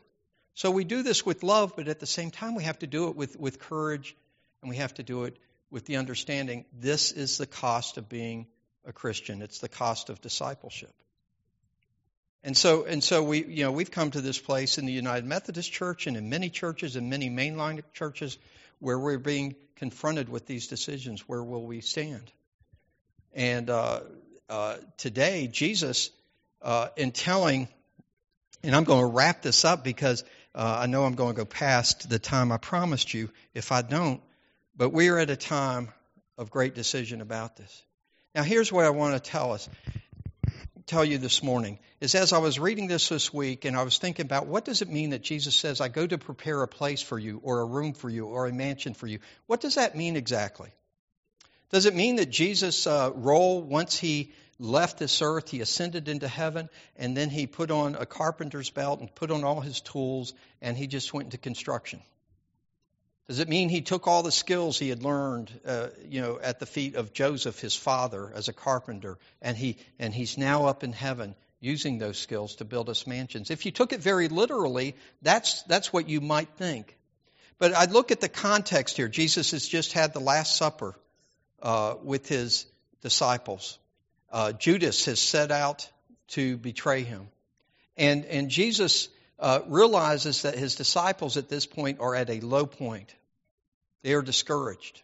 So 0.56 0.72
we 0.72 0.86
do 0.86 1.04
this 1.04 1.24
with 1.24 1.44
love, 1.44 1.74
but 1.76 1.88
at 1.88 2.00
the 2.00 2.08
same 2.08 2.32
time, 2.32 2.56
we 2.56 2.64
have 2.64 2.80
to 2.80 2.88
do 2.88 3.10
it 3.10 3.16
with, 3.16 3.40
with 3.40 3.60
courage 3.60 4.16
and 4.64 4.72
we 4.72 4.78
have 4.78 4.92
to 4.96 5.04
do 5.04 5.26
it 5.26 5.38
with 5.70 5.86
the 5.86 5.98
understanding 5.98 6.66
this 6.74 7.12
is 7.12 7.38
the 7.38 7.46
cost 7.46 8.00
of 8.00 8.10
being 8.10 8.48
a 8.84 8.92
Christian. 8.92 9.44
It's 9.44 9.60
the 9.60 9.70
cost 9.70 10.10
of 10.10 10.20
discipleship. 10.20 10.92
And 12.44 12.58
so, 12.58 12.86
and 12.86 13.04
so 13.04 13.22
we, 13.22 13.46
you 13.46 13.66
know, 13.66 13.72
we've 13.72 13.92
come 13.92 14.10
to 14.10 14.22
this 14.22 14.40
place 14.40 14.80
in 14.80 14.88
the 14.88 14.94
United 14.94 15.26
Methodist 15.26 15.72
Church 15.72 16.08
and 16.08 16.18
in 16.18 16.32
many 16.32 16.50
churches 16.50 16.96
and 16.96 17.08
many 17.08 17.30
mainline 17.30 17.84
churches 17.94 18.36
where 18.80 18.98
we're 18.98 19.20
being 19.20 19.56
confronted 19.76 20.28
with 20.28 20.48
these 20.48 20.66
decisions. 20.66 21.22
Where 21.30 21.44
will 21.44 21.68
we 21.68 21.82
stand? 21.82 22.32
And 23.32 23.70
uh, 23.70 24.00
uh, 24.50 24.78
today, 24.98 25.46
Jesus, 25.46 26.10
uh, 26.64 26.88
in 26.98 27.12
telling 27.12 27.68
and 28.66 28.76
I'm 28.76 28.84
going 28.84 29.02
to 29.02 29.06
wrap 29.06 29.44
this 29.44 29.64
up 29.64 29.84
because 29.84 30.24
uh, 30.56 30.80
I 30.82 30.88
know 30.88 31.06
I'm 31.06 31.14
going 31.14 31.36
to 31.36 31.38
go 31.38 31.46
past 31.46 32.10
the 32.10 32.18
time 32.18 32.52
I 32.52 32.58
promised 32.58 33.14
you 33.14 33.30
if 33.54 33.72
I 33.72 33.84
don't. 33.84 34.22
But 34.76 34.90
we 34.90 35.10
are 35.10 35.20
at 35.20 35.30
a 35.30 35.36
time 35.36 35.90
of 36.38 36.50
great 36.50 36.74
decision 36.74 37.22
about 37.22 37.56
this. 37.58 37.84
Now, 38.34 38.44
here's 38.44 38.72
what 38.72 38.86
I 38.86 38.90
want 38.90 39.14
to 39.14 39.32
tell 39.32 39.54
us, 39.54 39.70
tell 40.88 41.06
you 41.06 41.18
this 41.20 41.44
morning, 41.44 41.80
is 42.02 42.16
as 42.16 42.34
I 42.34 42.40
was 42.40 42.60
reading 42.60 42.88
this 42.88 43.08
this 43.08 43.32
week 43.34 43.66
and 43.66 43.78
I 43.78 43.84
was 43.84 44.00
thinking 44.00 44.26
about 44.26 44.48
what 44.48 44.66
does 44.66 44.82
it 44.82 44.90
mean 44.90 45.12
that 45.12 45.22
Jesus 45.22 45.56
says, 45.56 45.80
I 45.80 45.88
go 45.88 46.06
to 46.06 46.18
prepare 46.18 46.62
a 46.64 46.68
place 46.68 47.02
for 47.02 47.20
you, 47.20 47.40
or 47.44 47.62
a 47.62 47.66
room 47.66 47.94
for 47.94 48.10
you, 48.10 48.26
or 48.26 48.48
a 48.48 48.54
mansion 48.54 48.96
for 48.96 49.08
you. 49.08 49.20
What 49.46 49.62
does 49.62 49.76
that 49.76 49.96
mean 49.96 50.16
exactly? 50.18 50.72
Does 51.72 51.86
it 51.86 51.96
mean 51.96 52.18
that 52.18 52.30
Jesus' 52.30 52.88
uh, 52.88 53.12
role, 53.14 53.62
once 53.62 53.98
he 53.98 54.34
left 54.60 54.98
this 54.98 55.22
earth, 55.22 55.50
he 55.50 55.62
ascended 55.62 56.08
into 56.08 56.28
heaven, 56.28 56.70
and 56.96 57.16
then 57.16 57.30
he 57.30 57.48
put 57.48 57.72
on 57.72 57.96
a 57.96 58.06
carpenter's 58.06 58.70
belt 58.70 59.00
and 59.00 59.14
put 59.14 59.32
on 59.32 59.44
all 59.44 59.62
his 59.62 59.82
tools, 59.82 60.34
and 60.62 60.78
he 60.78 60.88
just 60.88 61.14
went 61.14 61.26
into 61.26 61.38
construction? 61.38 62.02
Does 63.28 63.40
it 63.40 63.50
mean 63.50 63.70
he 63.70 63.82
took 63.82 64.08
all 64.08 64.22
the 64.22 64.32
skills 64.32 64.78
he 64.78 64.90
had 64.90 65.02
learned, 65.02 65.52
uh, 65.66 65.88
you 66.08 66.22
know, 66.22 66.40
at 66.42 66.60
the 66.60 66.68
feet 66.68 66.96
of 66.96 67.12
Joseph, 67.12 67.60
his 67.60 67.76
father, 67.76 68.32
as 68.36 68.48
a 68.48 68.54
carpenter, 68.54 69.18
and 69.42 69.58
he 69.58 69.78
and 69.98 70.14
he's 70.14 70.38
now 70.38 70.66
up 70.66 70.84
in 70.84 70.94
heaven 70.94 71.36
using 71.60 71.98
those 71.98 72.20
skills 72.20 72.58
to 72.58 72.66
build 72.66 72.88
us 72.88 73.08
mansions? 73.08 73.50
If 73.50 73.66
you 73.66 73.72
took 73.72 73.94
it 73.94 74.00
very 74.00 74.28
literally, 74.28 74.96
that's 75.24 75.64
that's 75.64 75.92
what 75.92 76.08
you 76.08 76.22
might 76.22 76.50
think. 76.58 76.96
But 77.58 77.74
I 77.74 77.86
look 77.86 78.12
at 78.12 78.22
the 78.22 78.30
context 78.30 78.98
here. 78.98 79.08
Jesus 79.08 79.52
has 79.52 79.68
just 79.68 79.94
had 79.94 80.14
the 80.14 80.20
Last 80.20 80.56
Supper 80.56 80.94
uh, 81.64 81.96
with 82.04 82.28
his 82.28 82.68
disciples. 83.02 83.80
Uh, 84.36 84.52
Judas 84.52 85.06
has 85.06 85.18
set 85.18 85.50
out 85.50 85.90
to 86.28 86.58
betray 86.58 87.04
him, 87.04 87.30
and 87.96 88.26
and 88.26 88.50
Jesus 88.50 89.08
uh, 89.40 89.62
realizes 89.66 90.42
that 90.42 90.58
his 90.58 90.76
disciples 90.76 91.38
at 91.38 91.48
this 91.48 91.66
point 91.66 92.02
are 92.02 92.14
at 92.14 92.30
a 92.30 92.42
low 92.42 92.66
point. 92.66 93.16
They 94.04 94.14
are 94.14 94.22
discouraged. 94.22 95.02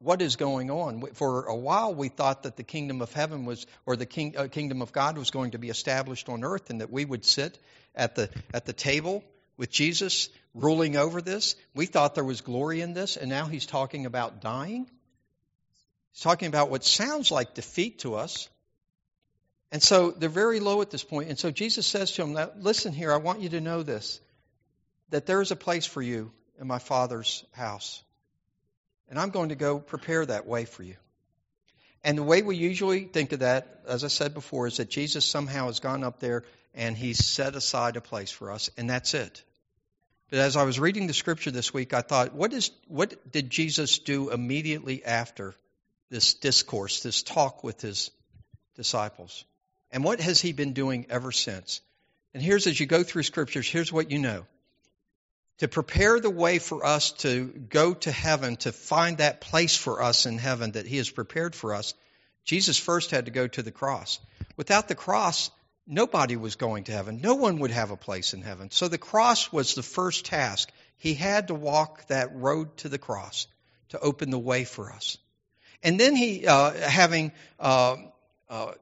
What 0.00 0.20
is 0.20 0.36
going 0.36 0.70
on? 0.70 1.00
For 1.14 1.46
a 1.46 1.56
while, 1.56 1.94
we 1.94 2.10
thought 2.10 2.42
that 2.42 2.58
the 2.58 2.64
kingdom 2.64 3.00
of 3.00 3.14
heaven 3.14 3.46
was, 3.46 3.66
or 3.86 3.96
the 3.96 4.04
king, 4.04 4.36
uh, 4.36 4.48
kingdom 4.48 4.82
of 4.82 4.92
God 4.92 5.16
was 5.16 5.30
going 5.30 5.52
to 5.52 5.58
be 5.58 5.70
established 5.70 6.28
on 6.28 6.44
earth, 6.44 6.68
and 6.68 6.82
that 6.82 6.92
we 6.92 7.06
would 7.06 7.24
sit 7.24 7.58
at 7.94 8.14
the 8.14 8.28
at 8.52 8.66
the 8.66 8.74
table 8.74 9.24
with 9.56 9.70
Jesus 9.70 10.28
ruling 10.52 10.96
over 10.96 11.22
this. 11.22 11.56
We 11.74 11.86
thought 11.86 12.14
there 12.14 12.24
was 12.24 12.42
glory 12.42 12.82
in 12.82 12.92
this, 12.92 13.16
and 13.16 13.30
now 13.30 13.46
he's 13.46 13.64
talking 13.64 14.04
about 14.04 14.42
dying. 14.42 14.86
He's 16.18 16.24
talking 16.24 16.48
about 16.48 16.68
what 16.68 16.82
sounds 16.82 17.30
like 17.30 17.54
defeat 17.54 18.00
to 18.00 18.16
us. 18.16 18.48
And 19.70 19.80
so 19.80 20.10
they're 20.10 20.28
very 20.28 20.58
low 20.58 20.82
at 20.82 20.90
this 20.90 21.04
point. 21.04 21.28
And 21.28 21.38
so 21.38 21.52
Jesus 21.52 21.86
says 21.86 22.10
to 22.10 22.24
them, 22.24 22.50
Listen 22.58 22.92
here, 22.92 23.12
I 23.12 23.18
want 23.18 23.40
you 23.40 23.50
to 23.50 23.60
know 23.60 23.84
this 23.84 24.20
that 25.10 25.26
there 25.26 25.40
is 25.40 25.52
a 25.52 25.56
place 25.56 25.86
for 25.86 26.02
you 26.02 26.32
in 26.60 26.66
my 26.66 26.80
Father's 26.80 27.44
house. 27.52 28.02
And 29.08 29.16
I'm 29.16 29.30
going 29.30 29.50
to 29.50 29.54
go 29.54 29.78
prepare 29.78 30.26
that 30.26 30.44
way 30.44 30.64
for 30.64 30.82
you. 30.82 30.96
And 32.02 32.18
the 32.18 32.24
way 32.24 32.42
we 32.42 32.56
usually 32.56 33.04
think 33.04 33.30
of 33.30 33.38
that, 33.38 33.82
as 33.86 34.02
I 34.02 34.08
said 34.08 34.34
before, 34.34 34.66
is 34.66 34.78
that 34.78 34.90
Jesus 34.90 35.24
somehow 35.24 35.66
has 35.66 35.78
gone 35.78 36.02
up 36.02 36.18
there 36.18 36.42
and 36.74 36.96
he's 36.96 37.24
set 37.24 37.54
aside 37.54 37.96
a 37.96 38.00
place 38.00 38.32
for 38.32 38.50
us, 38.50 38.70
and 38.76 38.90
that's 38.90 39.14
it. 39.14 39.44
But 40.30 40.40
as 40.40 40.56
I 40.56 40.64
was 40.64 40.80
reading 40.80 41.06
the 41.06 41.14
scripture 41.14 41.52
this 41.52 41.72
week, 41.72 41.94
I 41.94 42.00
thought, 42.00 42.34
what, 42.34 42.52
is, 42.52 42.72
what 42.88 43.30
did 43.30 43.50
Jesus 43.50 44.00
do 44.00 44.30
immediately 44.30 45.04
after 45.04 45.54
this 46.10 46.34
discourse, 46.34 47.02
this 47.02 47.22
talk 47.22 47.62
with 47.64 47.80
his 47.80 48.10
disciples? 48.76 49.44
And 49.90 50.04
what 50.04 50.20
has 50.20 50.40
he 50.40 50.52
been 50.52 50.72
doing 50.72 51.06
ever 51.10 51.32
since? 51.32 51.80
And 52.34 52.42
here's, 52.42 52.66
as 52.66 52.78
you 52.78 52.86
go 52.86 53.02
through 53.02 53.22
scriptures, 53.22 53.68
here's 53.68 53.92
what 53.92 54.10
you 54.10 54.18
know. 54.18 54.46
To 55.58 55.68
prepare 55.68 56.20
the 56.20 56.30
way 56.30 56.58
for 56.58 56.84
us 56.84 57.12
to 57.24 57.46
go 57.46 57.94
to 57.94 58.12
heaven, 58.12 58.56
to 58.58 58.70
find 58.70 59.18
that 59.18 59.40
place 59.40 59.76
for 59.76 60.02
us 60.02 60.24
in 60.26 60.38
heaven 60.38 60.72
that 60.72 60.86
he 60.86 60.98
has 60.98 61.10
prepared 61.10 61.54
for 61.54 61.74
us, 61.74 61.94
Jesus 62.44 62.78
first 62.78 63.10
had 63.10 63.24
to 63.24 63.32
go 63.32 63.48
to 63.48 63.62
the 63.62 63.72
cross. 63.72 64.20
Without 64.56 64.88
the 64.88 64.94
cross, 64.94 65.50
nobody 65.86 66.36
was 66.36 66.54
going 66.54 66.84
to 66.84 66.92
heaven. 66.92 67.20
No 67.20 67.34
one 67.34 67.58
would 67.58 67.72
have 67.72 67.90
a 67.90 67.96
place 67.96 68.34
in 68.34 68.42
heaven. 68.42 68.70
So 68.70 68.88
the 68.88 68.98
cross 68.98 69.50
was 69.50 69.74
the 69.74 69.82
first 69.82 70.26
task. 70.26 70.70
He 70.96 71.14
had 71.14 71.48
to 71.48 71.54
walk 71.54 72.06
that 72.06 72.36
road 72.36 72.76
to 72.78 72.88
the 72.88 72.98
cross 72.98 73.48
to 73.88 73.98
open 73.98 74.30
the 74.30 74.38
way 74.38 74.64
for 74.64 74.92
us. 74.92 75.18
And 75.82 75.98
then 75.98 76.16
he, 76.16 76.46
uh, 76.46 76.72
having 76.72 77.32
uh, 77.60 77.96
uh, 78.48 78.72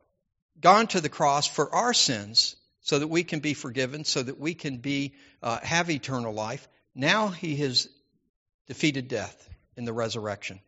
gone 0.61 0.87
to 0.89 1.01
the 1.01 1.09
cross 1.09 1.47
for 1.47 1.75
our 1.75 1.93
sins 1.93 2.57
so 2.81 2.99
that 2.99 3.09
we 3.09 3.25
can 3.25 3.41
be 3.41 3.55
forgiven, 3.55 4.05
so 4.05 4.23
that 4.23 4.39
we 4.39 4.55
can 4.55 4.79
be 4.79 5.15
uh, 5.43 5.59
have 5.63 5.91
eternal 5.91 6.33
life. 6.33 6.67
Now 6.95 7.29
he 7.29 7.57
has 7.57 7.89
defeated 8.67 9.09
death 9.09 9.49
in 9.77 9.85
the 9.85 9.93
resurrection. 9.93 10.61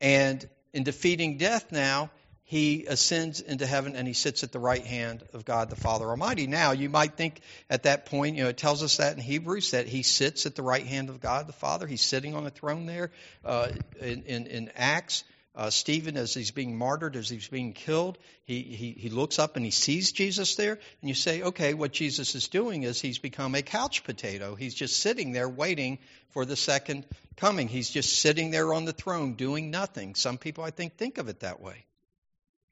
And 0.00 0.46
in 0.72 0.82
defeating 0.82 1.38
death 1.38 1.72
now, 1.72 2.10
he 2.48 2.86
ascends 2.86 3.40
into 3.40 3.66
heaven 3.66 3.96
and 3.96 4.06
he 4.06 4.14
sits 4.14 4.44
at 4.44 4.52
the 4.52 4.60
right 4.60 4.86
hand 4.86 5.24
of 5.34 5.44
God 5.44 5.68
the 5.68 5.74
Father 5.74 6.06
Almighty. 6.06 6.46
Now, 6.46 6.70
you 6.70 6.88
might 6.88 7.16
think 7.16 7.40
at 7.68 7.82
that 7.82 8.06
point, 8.06 8.36
you 8.36 8.44
know, 8.44 8.50
it 8.50 8.56
tells 8.56 8.84
us 8.84 8.98
that 8.98 9.16
in 9.16 9.20
Hebrews 9.20 9.72
that 9.72 9.88
he 9.88 10.04
sits 10.04 10.46
at 10.46 10.54
the 10.54 10.62
right 10.62 10.86
hand 10.86 11.08
of 11.08 11.20
God 11.20 11.48
the 11.48 11.52
Father. 11.52 11.88
He's 11.88 12.02
sitting 12.02 12.36
on 12.36 12.44
the 12.44 12.50
throne 12.50 12.86
there. 12.86 13.10
Uh, 13.44 13.70
in, 14.00 14.22
in, 14.22 14.46
in 14.46 14.70
Acts, 14.76 15.24
uh, 15.56 15.70
Stephen, 15.70 16.16
as 16.16 16.34
he's 16.34 16.52
being 16.52 16.78
martyred, 16.78 17.16
as 17.16 17.28
he's 17.28 17.48
being 17.48 17.72
killed, 17.72 18.16
he, 18.44 18.62
he, 18.62 18.92
he 18.92 19.08
looks 19.08 19.40
up 19.40 19.56
and 19.56 19.64
he 19.64 19.72
sees 19.72 20.12
Jesus 20.12 20.54
there. 20.54 20.74
And 20.74 21.08
you 21.08 21.14
say, 21.14 21.42
okay, 21.42 21.74
what 21.74 21.92
Jesus 21.92 22.36
is 22.36 22.46
doing 22.46 22.84
is 22.84 23.00
he's 23.00 23.18
become 23.18 23.56
a 23.56 23.62
couch 23.62 24.04
potato. 24.04 24.54
He's 24.54 24.74
just 24.74 25.00
sitting 25.00 25.32
there 25.32 25.48
waiting 25.48 25.98
for 26.28 26.44
the 26.44 26.54
second 26.54 27.06
coming. 27.36 27.66
He's 27.66 27.90
just 27.90 28.20
sitting 28.20 28.52
there 28.52 28.72
on 28.72 28.84
the 28.84 28.92
throne 28.92 29.34
doing 29.34 29.72
nothing. 29.72 30.14
Some 30.14 30.38
people, 30.38 30.62
I 30.62 30.70
think, 30.70 30.96
think 30.96 31.18
of 31.18 31.28
it 31.28 31.40
that 31.40 31.60
way. 31.60 31.86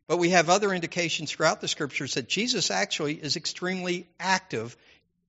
But 0.06 0.18
we 0.18 0.30
have 0.30 0.50
other 0.50 0.72
indications 0.72 1.30
throughout 1.30 1.60
the 1.60 1.68
scriptures 1.68 2.14
that 2.14 2.28
Jesus 2.28 2.70
actually 2.70 3.14
is 3.14 3.36
extremely 3.36 4.06
active 4.20 4.76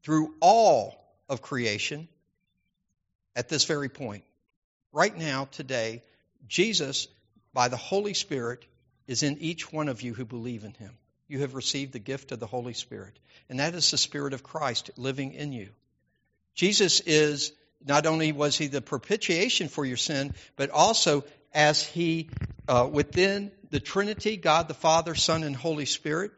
through 0.03 0.33
all 0.41 1.01
of 1.29 1.41
creation 1.41 2.07
at 3.35 3.49
this 3.49 3.65
very 3.65 3.89
point. 3.89 4.23
Right 4.91 5.15
now, 5.17 5.45
today, 5.51 6.03
Jesus 6.47 7.07
by 7.53 7.69
the 7.69 7.77
Holy 7.77 8.13
Spirit 8.13 8.65
is 9.07 9.23
in 9.23 9.37
each 9.39 9.71
one 9.71 9.87
of 9.87 10.01
you 10.01 10.13
who 10.13 10.25
believe 10.25 10.63
in 10.63 10.73
him. 10.73 10.91
You 11.27 11.39
have 11.39 11.55
received 11.55 11.93
the 11.93 11.99
gift 11.99 12.31
of 12.31 12.39
the 12.39 12.45
Holy 12.45 12.73
Spirit, 12.73 13.17
and 13.49 13.59
that 13.59 13.73
is 13.73 13.89
the 13.89 13.97
Spirit 13.97 14.33
of 14.33 14.43
Christ 14.43 14.91
living 14.97 15.33
in 15.33 15.53
you. 15.53 15.69
Jesus 16.53 16.99
is 17.01 17.51
not 17.85 18.05
only 18.05 18.31
was 18.31 18.57
he 18.57 18.67
the 18.67 18.81
propitiation 18.81 19.67
for 19.67 19.85
your 19.85 19.97
sin, 19.97 20.33
but 20.55 20.69
also 20.69 21.23
as 21.53 21.83
he, 21.83 22.29
uh, 22.67 22.89
within 22.91 23.51
the 23.69 23.79
Trinity, 23.79 24.37
God 24.37 24.67
the 24.67 24.73
Father, 24.73 25.15
Son, 25.15 25.43
and 25.43 25.55
Holy 25.55 25.85
Spirit, 25.85 26.31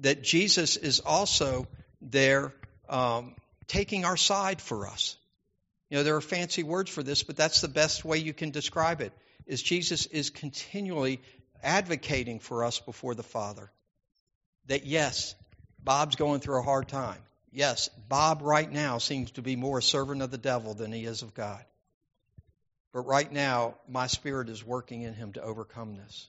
that 0.00 0.22
Jesus 0.22 0.76
is 0.76 1.00
also 1.00 1.66
there 2.00 2.52
um, 2.88 3.34
taking 3.66 4.04
our 4.04 4.16
side 4.16 4.60
for 4.60 4.86
us. 4.86 5.16
You 5.90 5.98
know, 5.98 6.02
there 6.02 6.16
are 6.16 6.20
fancy 6.20 6.62
words 6.62 6.90
for 6.90 7.02
this, 7.02 7.22
but 7.22 7.36
that's 7.36 7.60
the 7.60 7.68
best 7.68 8.04
way 8.04 8.18
you 8.18 8.32
can 8.32 8.50
describe 8.50 9.00
it 9.00 9.12
is 9.46 9.62
Jesus 9.62 10.06
is 10.06 10.30
continually 10.30 11.20
advocating 11.62 12.40
for 12.40 12.64
us 12.64 12.80
before 12.80 13.14
the 13.14 13.22
Father. 13.22 13.70
That 14.66 14.86
yes, 14.86 15.34
Bob's 15.82 16.16
going 16.16 16.40
through 16.40 16.60
a 16.60 16.62
hard 16.62 16.88
time. 16.88 17.18
Yes, 17.52 17.88
Bob 18.08 18.40
right 18.42 18.70
now 18.70 18.98
seems 18.98 19.30
to 19.32 19.42
be 19.42 19.54
more 19.54 19.78
a 19.78 19.82
servant 19.82 20.22
of 20.22 20.30
the 20.30 20.38
devil 20.38 20.74
than 20.74 20.92
he 20.92 21.04
is 21.04 21.22
of 21.22 21.34
God. 21.34 21.64
But 22.94 23.06
right 23.06 23.30
now, 23.30 23.74
my 23.86 24.06
spirit 24.06 24.48
is 24.48 24.64
working 24.64 25.02
in 25.02 25.12
him 25.12 25.34
to 25.34 25.42
overcome 25.42 25.96
this. 25.96 26.28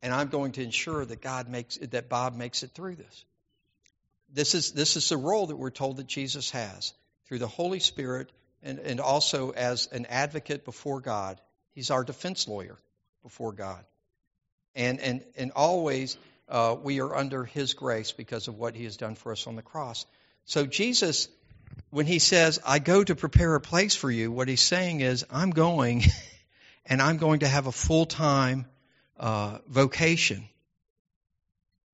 And 0.00 0.14
I'm 0.14 0.28
going 0.28 0.52
to 0.52 0.62
ensure 0.62 1.04
that 1.04 1.20
God 1.20 1.50
makes 1.50 1.76
that 1.76 2.08
Bob 2.08 2.34
makes 2.34 2.62
it 2.62 2.70
through 2.70 2.96
this. 2.96 3.24
This 4.32 4.54
is 4.54 4.72
this 4.72 4.96
is 4.96 5.10
the 5.10 5.18
role 5.18 5.48
that 5.48 5.56
we're 5.56 5.70
told 5.70 5.98
that 5.98 6.06
Jesus 6.06 6.50
has 6.52 6.94
through 7.26 7.40
the 7.40 7.46
Holy 7.46 7.80
Spirit 7.80 8.30
and, 8.62 8.78
and 8.78 9.00
also 9.00 9.50
as 9.50 9.88
an 9.88 10.06
advocate 10.06 10.64
before 10.64 11.02
God 11.02 11.38
He's 11.72 11.90
our 11.90 12.04
defense 12.04 12.48
lawyer 12.48 12.76
before 13.22 13.52
God. 13.52 13.84
And, 14.74 15.00
and, 15.00 15.24
and 15.36 15.52
always 15.52 16.16
uh, 16.48 16.76
we 16.82 17.00
are 17.00 17.14
under 17.14 17.44
His 17.44 17.74
grace 17.74 18.12
because 18.12 18.48
of 18.48 18.58
what 18.58 18.74
He 18.74 18.84
has 18.84 18.96
done 18.96 19.14
for 19.14 19.32
us 19.32 19.46
on 19.46 19.56
the 19.56 19.62
cross. 19.62 20.06
So 20.44 20.66
Jesus, 20.66 21.28
when 21.90 22.06
He 22.06 22.18
says, 22.18 22.60
I 22.64 22.78
go 22.78 23.02
to 23.02 23.14
prepare 23.14 23.54
a 23.54 23.60
place 23.60 23.94
for 23.94 24.10
you, 24.10 24.30
what 24.30 24.48
He's 24.48 24.60
saying 24.60 25.00
is, 25.00 25.24
I'm 25.30 25.50
going 25.50 26.02
and 26.86 27.00
I'm 27.00 27.16
going 27.16 27.40
to 27.40 27.48
have 27.48 27.66
a 27.66 27.72
full 27.72 28.06
time 28.06 28.66
uh, 29.18 29.58
vocation 29.68 30.48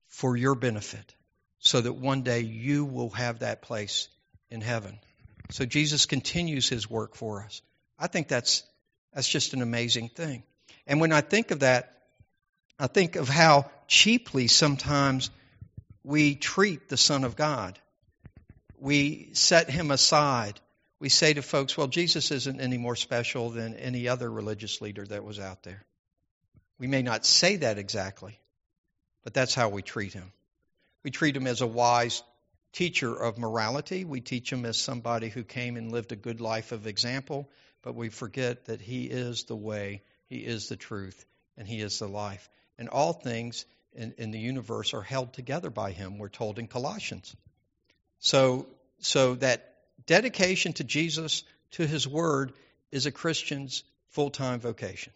for 0.09 0.37
your 0.37 0.55
benefit 0.55 1.15
so 1.59 1.81
that 1.81 1.93
one 1.93 2.23
day 2.23 2.41
you 2.41 2.85
will 2.85 3.11
have 3.11 3.41
that 3.41 3.63
place 3.63 4.09
in 4.51 4.61
heaven. 4.61 4.99
So 5.51 5.65
Jesus 5.65 6.07
continues 6.07 6.69
his 6.69 6.89
work 6.89 7.15
for 7.15 7.43
us. 7.43 7.61
I 7.99 8.07
think 8.07 8.29
that's 8.29 8.63
that's 9.13 9.29
just 9.29 9.55
an 9.55 9.63
amazing 9.63 10.09
thing. 10.11 10.43
And 10.87 11.01
when 11.01 11.13
I 11.13 11.21
think 11.21 11.51
of 11.51 11.61
that, 11.61 11.93
I 12.79 12.87
think 12.87 13.17
of 13.17 13.29
how 13.29 13.71
cheaply 13.89 14.47
sometimes 14.47 15.31
we 16.05 16.35
treat 16.35 16.89
the 16.89 16.97
Son 16.97 17.25
of 17.25 17.37
God. 17.37 17.79
We 18.79 19.31
set 19.33 19.71
him 19.71 19.91
aside. 19.91 20.61
we 20.99 21.09
say 21.09 21.35
to 21.35 21.43
folks, 21.43 21.77
well, 21.77 21.89
Jesus 21.89 22.31
isn't 22.31 22.61
any 22.61 22.79
more 22.79 22.97
special 22.97 23.51
than 23.51 23.75
any 23.75 24.09
other 24.09 24.31
religious 24.31 24.81
leader 24.81 25.05
that 25.07 25.25
was 25.25 25.39
out 25.39 25.63
there. 25.63 25.85
We 26.79 26.87
may 26.87 27.03
not 27.03 27.25
say 27.25 27.57
that 27.57 27.79
exactly, 27.79 28.39
but 29.25 29.35
that's 29.35 29.55
how 29.55 29.69
we 29.69 29.83
treat 29.83 30.13
him. 30.13 30.33
We 31.03 31.11
treat 31.11 31.37
him 31.37 31.47
as 31.47 31.61
a 31.61 31.67
wise 31.67 32.23
teacher 32.73 33.15
of 33.15 33.39
morality. 33.39 34.05
We 34.05 34.21
teach 34.21 34.53
him 34.53 34.67
as 34.67 34.77
somebody 34.77 35.29
who 35.29 35.45
came 35.45 35.77
and 35.77 35.93
lived 35.93 36.13
a 36.13 36.17
good 36.17 36.41
life 36.41 36.73
of 36.73 36.87
example, 36.87 37.49
but 37.83 37.95
we 37.95 38.11
forget 38.11 38.67
that 38.67 38.81
he 38.81 39.05
is 39.05 39.45
the 39.45 39.57
way, 39.57 40.03
he 40.29 40.39
is 40.39 40.69
the 40.69 40.77
truth, 40.77 41.25
and 41.57 41.67
he 41.67 41.81
is 41.81 41.99
the 41.99 42.09
life. 42.09 42.49
And 42.79 42.89
all 42.89 43.15
things 43.15 43.65
in, 43.95 44.15
in 44.19 44.31
the 44.31 44.39
universe 44.39 44.93
are 44.93 45.03
held 45.03 45.33
together 45.33 45.71
by 45.71 45.93
him, 45.93 46.19
we're 46.19 46.29
told 46.29 46.59
in 46.59 46.67
Colossians. 46.67 47.35
So, 48.19 48.67
so 48.99 49.35
that 49.37 49.75
dedication 50.07 50.73
to 50.75 50.85
Jesus, 50.85 51.45
to 51.73 51.87
his 51.87 52.07
word, 52.07 52.53
is 52.91 53.07
a 53.07 53.13
Christian's 53.13 53.85
full 54.11 54.31
time 54.31 54.61
vocation. 54.61 55.13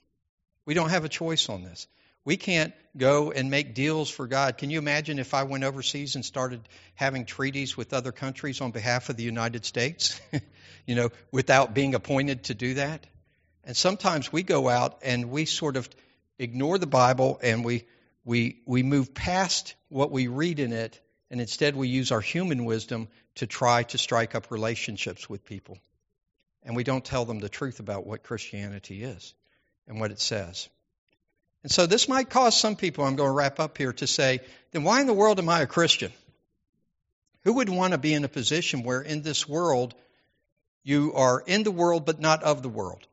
We 0.67 0.75
don't 0.75 0.91
have 0.91 1.05
a 1.05 1.09
choice 1.09 1.49
on 1.49 1.63
this. 1.63 1.87
We 2.25 2.37
can't 2.37 2.75
go 2.97 3.33
and 3.33 3.51
make 3.51 3.75
deals 3.75 4.11
for 4.11 4.27
God. 4.27 4.59
Can 4.59 4.69
you 4.69 4.79
imagine 4.79 5.19
if 5.19 5.33
I 5.33 5.45
went 5.45 5.65
overseas 5.65 6.17
and 6.17 6.25
started 6.25 6.61
having 6.95 7.25
treaties 7.25 7.77
with 7.77 7.95
other 7.95 8.13
countries 8.13 8.61
on 8.61 8.73
behalf 8.73 9.09
of 9.09 9.17
the 9.17 9.23
United 9.23 9.65
States, 9.65 10.21
you 10.87 10.95
know, 10.95 11.09
without 11.33 11.73
being 11.73 11.95
appointed 11.95 12.45
to 12.45 12.55
do 12.55 12.75
that? 12.75 13.07
And 13.65 13.77
sometimes 13.77 14.33
we 14.33 14.43
go 14.43 14.69
out 14.69 14.99
and 15.03 15.31
we 15.31 15.47
sort 15.47 15.77
of 15.77 15.89
ignore 16.39 16.79
the 16.79 16.87
Bible 16.87 17.39
and 17.43 17.65
we 17.65 17.85
we 18.25 18.61
we 18.67 18.83
move 18.83 19.15
past 19.15 19.75
what 19.89 20.11
we 20.11 20.27
read 20.27 20.61
in 20.61 20.73
it 20.73 21.01
and 21.31 21.41
instead 21.41 21.77
we 21.77 21.89
use 21.89 22.13
our 22.13 22.21
human 22.21 22.65
wisdom 22.65 23.09
to 23.37 23.47
try 23.47 23.85
to 23.85 23.99
strike 23.99 24.35
up 24.35 24.51
relationships 24.51 25.31
with 25.31 25.45
people. 25.45 25.79
And 26.63 26.77
we 26.77 26.85
don't 26.85 27.05
tell 27.05 27.25
them 27.25 27.39
the 27.39 27.49
truth 27.49 27.81
about 27.81 28.07
what 28.07 28.23
Christianity 28.23 29.03
is 29.05 29.35
and 29.87 30.01
what 30.01 30.11
it 30.11 30.21
says. 30.21 30.69
And 31.63 31.71
so 31.71 31.87
this 31.87 32.09
might 32.09 32.31
cause 32.31 32.59
some 32.59 32.77
people, 32.77 33.05
I'm 33.05 33.17
going 33.17 33.29
to 33.29 33.35
wrap 33.35 33.61
up 33.61 33.79
here, 33.79 33.93
to 33.95 34.07
say, 34.07 34.41
then 34.73 34.83
why 34.83 35.01
in 35.01 35.07
the 35.07 35.13
world 35.13 35.39
am 35.39 35.49
I 35.49 35.61
a 35.61 35.67
Christian? 35.67 36.13
Who 37.43 37.55
would 37.55 37.69
want 37.69 37.93
to 37.93 37.99
be 37.99 38.13
in 38.15 38.25
a 38.25 38.29
position 38.29 38.83
where 38.83 39.01
in 39.01 39.23
this 39.23 39.49
world 39.49 39.95
you 40.83 41.13
are 41.15 41.43
in 41.47 41.63
the 41.63 41.71
world 41.71 42.05
but 42.07 42.21
not 42.21 42.43
of 42.43 42.63
the 42.63 42.69
world? 42.69 43.07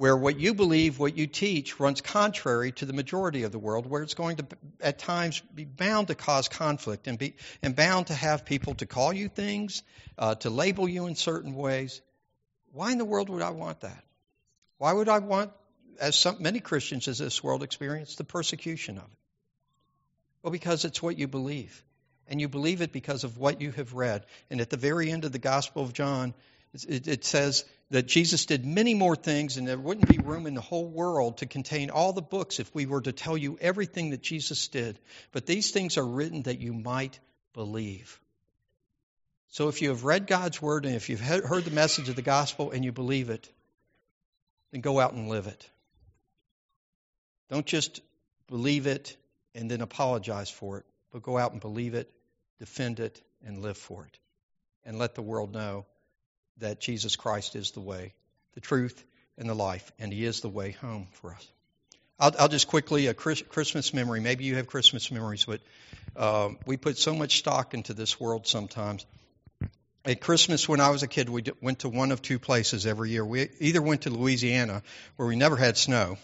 Where 0.00 0.16
what 0.16 0.40
you 0.40 0.54
believe, 0.54 0.98
what 0.98 1.18
you 1.18 1.26
teach, 1.26 1.78
runs 1.78 2.00
contrary 2.00 2.72
to 2.72 2.86
the 2.86 2.94
majority 2.94 3.42
of 3.42 3.52
the 3.52 3.58
world, 3.58 3.84
where 3.84 4.02
it's 4.02 4.14
going 4.14 4.38
to, 4.38 4.46
at 4.80 4.98
times, 4.98 5.42
be 5.54 5.66
bound 5.66 6.08
to 6.08 6.14
cause 6.14 6.48
conflict 6.48 7.06
and, 7.06 7.18
be, 7.18 7.34
and 7.60 7.76
bound 7.76 8.06
to 8.06 8.14
have 8.14 8.46
people 8.46 8.72
to 8.76 8.86
call 8.86 9.12
you 9.12 9.28
things, 9.28 9.82
uh, 10.16 10.36
to 10.36 10.48
label 10.48 10.88
you 10.88 11.04
in 11.06 11.16
certain 11.16 11.54
ways. 11.54 12.00
Why 12.72 12.92
in 12.92 12.96
the 12.96 13.04
world 13.04 13.28
would 13.28 13.42
I 13.42 13.50
want 13.50 13.82
that? 13.82 14.02
Why 14.78 14.90
would 14.90 15.10
I 15.10 15.18
want 15.18 15.52
as 16.00 16.16
some, 16.16 16.38
many 16.40 16.60
Christians 16.60 17.06
in 17.06 17.22
this 17.22 17.44
world 17.44 17.62
experience, 17.62 18.16
the 18.16 18.24
persecution 18.24 18.96
of 18.96 19.04
it? 19.04 19.18
Well, 20.42 20.50
because 20.50 20.86
it's 20.86 21.02
what 21.02 21.18
you 21.18 21.28
believe. 21.28 21.84
And 22.26 22.40
you 22.40 22.48
believe 22.48 22.80
it 22.80 22.90
because 22.90 23.22
of 23.24 23.36
what 23.36 23.60
you 23.60 23.70
have 23.72 23.92
read. 23.92 24.24
And 24.48 24.62
at 24.62 24.70
the 24.70 24.78
very 24.78 25.10
end 25.10 25.26
of 25.26 25.32
the 25.32 25.38
Gospel 25.38 25.82
of 25.82 25.92
John, 25.92 26.32
it, 26.72 27.08
it 27.08 27.24
says 27.24 27.64
that 27.90 28.06
Jesus 28.06 28.46
did 28.46 28.64
many 28.64 28.94
more 28.94 29.16
things, 29.16 29.56
and 29.56 29.66
there 29.66 29.78
wouldn't 29.78 30.08
be 30.08 30.18
room 30.18 30.46
in 30.46 30.54
the 30.54 30.60
whole 30.60 30.86
world 30.86 31.38
to 31.38 31.46
contain 31.46 31.90
all 31.90 32.12
the 32.12 32.22
books 32.22 32.60
if 32.60 32.72
we 32.74 32.86
were 32.86 33.00
to 33.00 33.12
tell 33.12 33.36
you 33.36 33.58
everything 33.60 34.10
that 34.10 34.22
Jesus 34.22 34.68
did. 34.68 34.98
But 35.32 35.46
these 35.46 35.72
things 35.72 35.98
are 35.98 36.06
written 36.06 36.42
that 36.42 36.60
you 36.60 36.72
might 36.72 37.18
believe. 37.52 38.20
So 39.48 39.68
if 39.68 39.82
you 39.82 39.88
have 39.88 40.04
read 40.04 40.28
God's 40.28 40.62
word 40.62 40.86
and 40.86 40.94
if 40.94 41.08
you've 41.08 41.20
heard 41.20 41.64
the 41.64 41.72
message 41.72 42.08
of 42.08 42.14
the 42.14 42.22
gospel 42.22 42.70
and 42.70 42.84
you 42.84 42.92
believe 42.92 43.30
it, 43.30 43.50
then 44.70 44.80
go 44.80 45.00
out 45.00 45.12
and 45.12 45.28
live 45.28 45.48
it. 45.48 45.68
Don't 47.48 47.66
just 47.66 48.00
believe 48.46 48.86
it 48.86 49.16
and 49.56 49.68
then 49.68 49.80
apologize 49.80 50.48
for 50.48 50.78
it, 50.78 50.84
but 51.10 51.22
go 51.22 51.36
out 51.36 51.50
and 51.50 51.60
believe 51.60 51.94
it, 51.94 52.08
defend 52.60 53.00
it, 53.00 53.20
and 53.44 53.60
live 53.60 53.76
for 53.76 54.04
it. 54.04 54.18
And 54.84 55.00
let 55.00 55.16
the 55.16 55.22
world 55.22 55.52
know 55.52 55.84
that 56.60 56.80
Jesus 56.80 57.16
Christ 57.16 57.56
is 57.56 57.72
the 57.72 57.80
way, 57.80 58.14
the 58.54 58.60
truth, 58.60 59.04
and 59.36 59.48
the 59.48 59.54
life, 59.54 59.90
and 59.98 60.12
He 60.12 60.24
is 60.24 60.40
the 60.40 60.48
way 60.48 60.70
home 60.70 61.08
for 61.12 61.34
us. 61.34 61.46
I'll, 62.18 62.32
I'll 62.38 62.48
just 62.48 62.68
quickly 62.68 63.06
a 63.06 63.14
Christmas 63.14 63.94
memory. 63.94 64.20
Maybe 64.20 64.44
you 64.44 64.56
have 64.56 64.66
Christmas 64.66 65.10
memories, 65.10 65.46
but 65.46 65.60
uh, 66.16 66.50
we 66.66 66.76
put 66.76 66.98
so 66.98 67.14
much 67.14 67.38
stock 67.38 67.72
into 67.72 67.94
this 67.94 68.20
world 68.20 68.46
sometimes. 68.46 69.06
At 70.04 70.20
Christmas, 70.20 70.68
when 70.68 70.80
I 70.80 70.90
was 70.90 71.02
a 71.02 71.08
kid, 71.08 71.28
we 71.28 71.42
went 71.60 71.80
to 71.80 71.88
one 71.88 72.10
of 72.12 72.22
two 72.22 72.38
places 72.38 72.86
every 72.86 73.10
year. 73.10 73.24
We 73.24 73.48
either 73.60 73.82
went 73.82 74.02
to 74.02 74.10
Louisiana, 74.10 74.82
where 75.16 75.28
we 75.28 75.36
never 75.36 75.56
had 75.56 75.76
snow, 75.76 76.16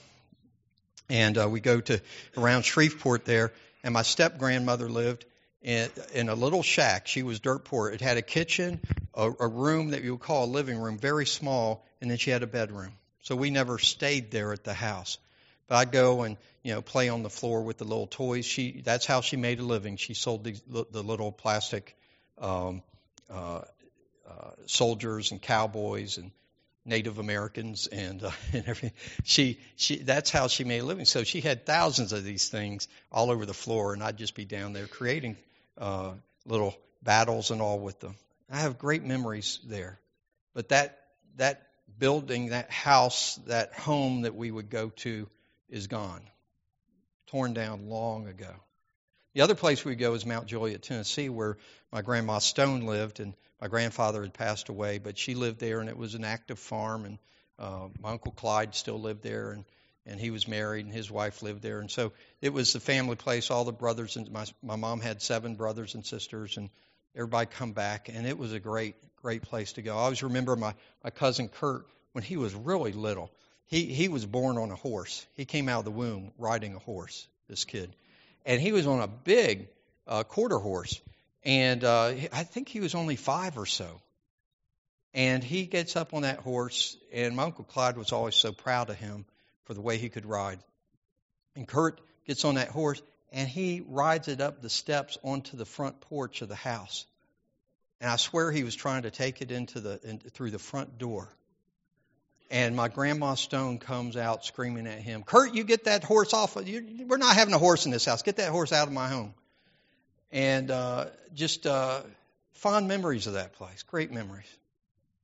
and 1.09 1.37
uh, 1.37 1.49
we 1.49 1.61
go 1.61 1.81
to 1.81 2.01
around 2.37 2.63
Shreveport 2.63 3.25
there, 3.25 3.53
and 3.83 3.93
my 3.95 4.03
step 4.03 4.39
grandmother 4.39 4.89
lived 4.89 5.25
in, 5.63 5.91
in 6.15 6.29
a 6.29 6.35
little 6.35 6.63
shack. 6.63 7.07
She 7.07 7.23
was 7.23 7.41
dirt 7.41 7.65
poor. 7.65 7.91
It 7.91 8.01
had 8.01 8.17
a 8.17 8.23
kitchen, 8.23 8.81
a, 9.15 9.31
a 9.41 9.49
room 9.49 9.91
that 9.91 10.03
you 10.03 10.13
would 10.13 10.21
call 10.21 10.45
a 10.45 10.47
living 10.47 10.79
room, 10.79 10.99
very 10.99 11.27
small, 11.27 11.85
and 12.01 12.11
then 12.11 12.19
she 12.19 12.31
had 12.31 12.43
a 12.43 12.47
bedroom. 12.47 12.93
So 13.23 13.35
we 13.35 13.51
never 13.51 13.79
stayed 13.79 14.31
there 14.31 14.53
at 14.53 14.65
the 14.65 14.75
house. 14.75 15.19
But 15.67 15.77
I'd 15.77 15.93
go 15.93 16.23
and 16.23 16.37
you 16.63 16.75
know 16.75 16.83
play 16.83 17.09
on 17.09 17.23
the 17.23 17.31
floor 17.31 17.63
with 17.63 17.79
the 17.79 17.85
little 17.85 18.07
toys. 18.07 18.45
She 18.45 18.83
that's 18.85 19.05
how 19.07 19.21
she 19.21 19.37
made 19.37 19.59
a 19.59 19.65
living. 19.65 19.97
She 19.97 20.15
sold 20.15 20.45
these, 20.45 20.63
the 20.69 21.03
little 21.03 21.33
plastic 21.33 21.97
um, 22.39 22.83
uh, 23.29 23.63
uh, 24.29 24.51
soldiers 24.67 25.33
and 25.33 25.43
cowboys 25.43 26.19
and 26.19 26.31
Native 26.87 27.19
Americans 27.19 27.89
and 27.89 28.23
uh, 28.23 28.31
and 28.53 28.67
everything. 28.67 28.93
She 29.25 29.59
she 29.77 29.97
that's 29.97 30.31
how 30.31 30.49
she 30.49 30.65
made 30.65 30.79
a 30.79 30.85
living. 30.85 31.05
So 31.05 31.25
she 31.25 31.41
had 31.41 31.67
thousands 31.67 32.13
of 32.13 32.25
these 32.25 32.49
things 32.49 32.89
all 33.11 33.31
over 33.31 33.45
the 33.45 33.55
floor, 33.55 33.93
and 33.93 34.03
I'd 34.03 34.17
just 34.17 34.35
be 34.35 34.45
down 34.45 34.73
there 34.73 34.87
creating 34.87 35.37
uh, 35.77 36.13
little 36.47 36.77
battles 37.03 37.51
and 37.51 37.61
all 37.61 37.79
with 37.79 38.01
them. 38.01 38.15
I 38.51 38.61
have 38.61 38.79
great 38.79 39.03
memories 39.03 39.59
there, 39.67 39.99
but 40.55 40.69
that 40.69 40.99
that 41.37 41.67
building, 41.99 42.51
that 42.51 42.71
house, 42.71 43.37
that 43.47 43.73
home 43.75 44.23
that 44.23 44.35
we 44.35 44.51
would 44.51 44.71
go 44.71 44.91
to 44.91 45.29
is 45.69 45.89
gone, 45.89 46.23
torn 47.27 47.55
down 47.55 47.89
long 47.89 48.29
ago. 48.29 48.55
The 49.35 49.43
other 49.43 49.55
place 49.55 49.85
we 49.85 49.97
go 49.97 50.15
is 50.15 50.25
Mount 50.25 50.47
Juliet, 50.47 50.83
Tennessee, 50.83 51.29
where 51.29 51.59
my 51.97 52.03
grandma 52.03 52.41
Stone 52.41 52.83
lived, 52.83 53.21
and 53.21 53.33
my 53.59 53.69
grandfather 53.69 54.21
had 54.21 54.35
passed 54.35 54.69
away, 54.69 54.99
but 54.99 55.17
she 55.17 55.35
lived 55.35 55.59
there, 55.59 55.81
and 55.81 55.89
it 55.89 55.97
was 55.97 56.15
an 56.15 56.25
active 56.25 56.59
farm, 56.59 57.07
and 57.07 57.19
uh, 57.59 57.89
my 58.03 58.11
uncle 58.11 58.33
Clyde 58.33 58.75
still 58.75 59.01
lived 59.01 59.23
there, 59.23 59.53
and 59.53 59.65
and 60.05 60.21
he 60.21 60.31
was 60.31 60.47
married, 60.47 60.85
and 60.85 60.95
his 60.95 61.11
wife 61.11 61.43
lived 61.43 61.63
there, 61.63 61.81
and 61.81 61.91
so 61.91 62.13
it 62.43 62.53
was 62.53 62.75
the 62.75 62.81
family 62.81 63.17
place. 63.17 63.51
All 63.51 63.65
the 63.65 63.73
brothers 63.73 64.17
and 64.17 64.31
my 64.31 64.45
my 64.63 64.77
mom 64.77 65.01
had 65.01 65.23
seven 65.23 65.55
brothers 65.55 65.95
and 65.95 66.05
sisters, 66.05 66.59
and 66.59 66.69
everybody 67.15 67.47
come 67.47 67.73
back, 67.73 68.11
and 68.13 68.27
it 68.27 68.37
was 68.37 68.53
a 68.53 68.61
great 68.61 68.97
great 69.23 69.41
place 69.41 69.73
to 69.73 69.81
go. 69.81 69.97
I 69.97 70.01
always 70.01 70.23
remember 70.23 70.55
my 70.55 70.75
my 71.03 71.09
cousin 71.09 71.49
Kurt 71.49 71.87
when 72.13 72.25
he 72.25 72.37
was 72.37 72.55
really 72.55 72.93
little. 72.93 73.31
He 73.65 73.87
he 73.87 74.09
was 74.09 74.27
born 74.27 74.59
on 74.59 74.71
a 74.71 74.77
horse. 74.77 75.27
He 75.33 75.47
came 75.47 75.67
out 75.71 75.79
of 75.79 75.85
the 75.87 75.93
womb 75.93 76.33
riding 76.37 76.75
a 76.75 76.79
horse. 76.79 77.27
This 77.49 77.65
kid 77.65 77.91
and 78.45 78.61
he 78.61 78.73
was 78.73 78.87
on 78.87 79.01
a 79.01 79.09
big 79.09 79.69
uh, 80.07 80.23
quarter 80.23 80.59
horse, 80.59 81.01
and 81.47 81.85
uh, 81.85 82.13
I 82.33 82.43
think 82.43 82.69
he 82.69 82.81
was 82.81 82.97
only 82.97 83.15
five 83.15 83.57
or 83.57 83.67
so. 83.67 84.03
And 85.15 85.43
he 85.43 85.65
gets 85.65 85.95
up 85.95 86.13
on 86.13 86.23
that 86.23 86.41
horse, 86.41 86.99
and 87.13 87.37
my 87.37 87.45
uncle 87.45 87.65
Clyde 87.65 87.97
was 87.97 88.13
always 88.13 88.35
so 88.35 88.53
proud 88.53 88.91
of 88.91 88.97
him 88.97 89.25
for 89.65 89.73
the 89.73 89.81
way 89.81 89.97
he 89.97 90.09
could 90.09 90.27
ride. 90.27 90.59
And 91.55 91.67
Kurt 91.67 92.01
gets 92.27 92.45
on 92.45 92.57
that 92.57 92.69
horse, 92.69 93.01
and 93.33 93.49
he 93.49 93.83
rides 93.87 94.27
it 94.27 94.41
up 94.41 94.61
the 94.61 94.69
steps 94.69 95.17
onto 95.23 95.57
the 95.57 95.65
front 95.65 96.01
porch 96.01 96.43
of 96.43 96.49
the 96.49 96.57
house. 96.57 97.07
And 98.01 98.11
I 98.11 98.17
swear 98.17 98.51
he 98.51 98.65
was 98.65 98.75
trying 98.75 99.03
to 99.03 99.11
take 99.13 99.41
it 99.41 99.53
into 99.53 99.81
the 99.81 100.01
in, 100.03 100.19
through 100.19 100.51
the 100.51 100.59
front 100.59 100.99
door. 100.99 101.29
And 102.51 102.77
my 102.77 102.89
grandma 102.89 103.35
Stone 103.35 103.79
comes 103.79 104.17
out 104.17 104.45
screaming 104.45 104.87
at 104.89 104.99
him, 104.99 105.23
Kurt, 105.23 105.55
you 105.55 105.65
get 105.65 105.85
that 105.85 106.03
horse 106.03 106.35
off. 106.35 106.57
Of, 106.57 106.69
you, 106.69 107.07
we're 107.07 107.17
not 107.17 107.37
having 107.37 107.55
a 107.55 107.59
horse 107.59 107.87
in 107.87 107.93
this 107.93 108.05
house. 108.05 108.23
Get 108.23 108.37
that 108.37 108.51
horse 108.51 108.73
out 108.73 108.89
of 108.89 108.93
my 108.93 109.09
home. 109.09 109.33
And 110.37 110.71
uh, 110.71 111.07
just 111.33 111.67
uh, 111.67 112.03
fond 112.53 112.89
memories 112.89 113.27
of 113.27 113.33
that 113.33 113.55
place, 113.55 113.83
great 113.85 114.13
memories. 114.13 114.45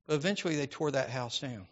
But 0.07 0.15
eventually 0.15 0.55
they 0.55 0.65
tore 0.65 0.89
that 0.89 1.11
house 1.11 1.39
down. 1.39 1.67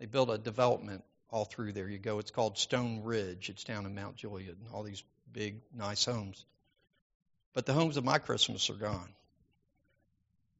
They 0.00 0.06
built 0.06 0.30
a 0.30 0.36
development 0.36 1.04
all 1.30 1.44
through 1.44 1.70
there. 1.70 1.88
You 1.88 1.98
go, 1.98 2.18
it's 2.18 2.32
called 2.32 2.58
Stone 2.58 3.04
Ridge. 3.04 3.48
It's 3.48 3.62
down 3.62 3.86
in 3.86 3.94
Mount 3.94 4.16
Juliet, 4.16 4.56
and 4.58 4.68
all 4.74 4.82
these 4.82 5.04
big, 5.32 5.60
nice 5.72 6.04
homes. 6.04 6.44
But 7.54 7.64
the 7.64 7.72
homes 7.72 7.96
of 7.96 8.02
my 8.02 8.18
Christmas 8.18 8.70
are 8.70 8.74
gone. 8.74 9.08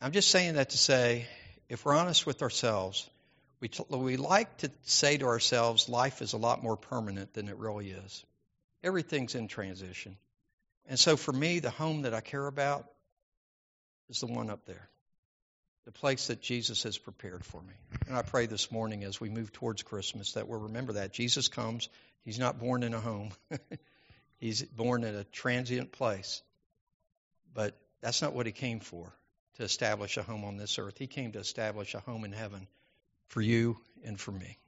I'm 0.00 0.12
just 0.12 0.30
saying 0.30 0.54
that 0.54 0.70
to 0.70 0.78
say, 0.78 1.26
if 1.68 1.84
we're 1.84 1.96
honest 1.96 2.26
with 2.26 2.42
ourselves, 2.42 3.10
we, 3.58 3.66
t- 3.66 3.82
we 3.90 4.16
like 4.16 4.56
to 4.58 4.70
say 4.84 5.16
to 5.16 5.26
ourselves, 5.26 5.88
life 5.88 6.22
is 6.22 6.32
a 6.32 6.38
lot 6.38 6.62
more 6.62 6.76
permanent 6.76 7.34
than 7.34 7.48
it 7.48 7.56
really 7.56 7.90
is. 7.90 8.24
Everything's 8.84 9.34
in 9.34 9.48
transition. 9.48 10.16
And 10.88 10.98
so 10.98 11.16
for 11.16 11.32
me, 11.32 11.58
the 11.58 11.70
home 11.70 12.02
that 12.02 12.14
I 12.14 12.20
care 12.20 12.46
about 12.46 12.86
is 14.08 14.20
the 14.20 14.26
one 14.26 14.50
up 14.50 14.64
there. 14.66 14.88
the 15.86 15.92
place 15.92 16.26
that 16.26 16.42
Jesus 16.42 16.82
has 16.82 16.98
prepared 16.98 17.44
for 17.44 17.62
me. 17.62 17.72
And 18.06 18.16
I 18.16 18.22
pray 18.22 18.46
this 18.46 18.70
morning 18.70 19.04
as 19.04 19.20
we 19.20 19.30
move 19.30 19.52
towards 19.52 19.82
Christmas 19.82 20.32
that 20.32 20.48
we'll 20.48 20.60
remember 20.60 20.94
that. 20.94 21.12
Jesus 21.12 21.48
comes, 21.48 21.88
he's 22.24 22.38
not 22.38 22.58
born 22.58 22.82
in 22.82 22.92
a 22.92 23.00
home, 23.00 23.30
he's 24.38 24.62
born 24.62 25.04
in 25.04 25.14
a 25.14 25.24
transient 25.24 25.92
place. 25.92 26.42
But 27.54 27.74
that's 28.02 28.20
not 28.20 28.34
what 28.34 28.46
he 28.46 28.52
came 28.52 28.80
for, 28.80 29.12
to 29.56 29.62
establish 29.62 30.16
a 30.16 30.22
home 30.22 30.44
on 30.44 30.56
this 30.56 30.78
earth. 30.78 30.98
He 30.98 31.06
came 31.06 31.32
to 31.32 31.38
establish 31.38 31.94
a 31.94 32.00
home 32.00 32.24
in 32.24 32.32
heaven 32.32 32.66
for 33.28 33.40
you 33.40 33.78
and 34.04 34.18
for 34.20 34.32
me. 34.32 34.58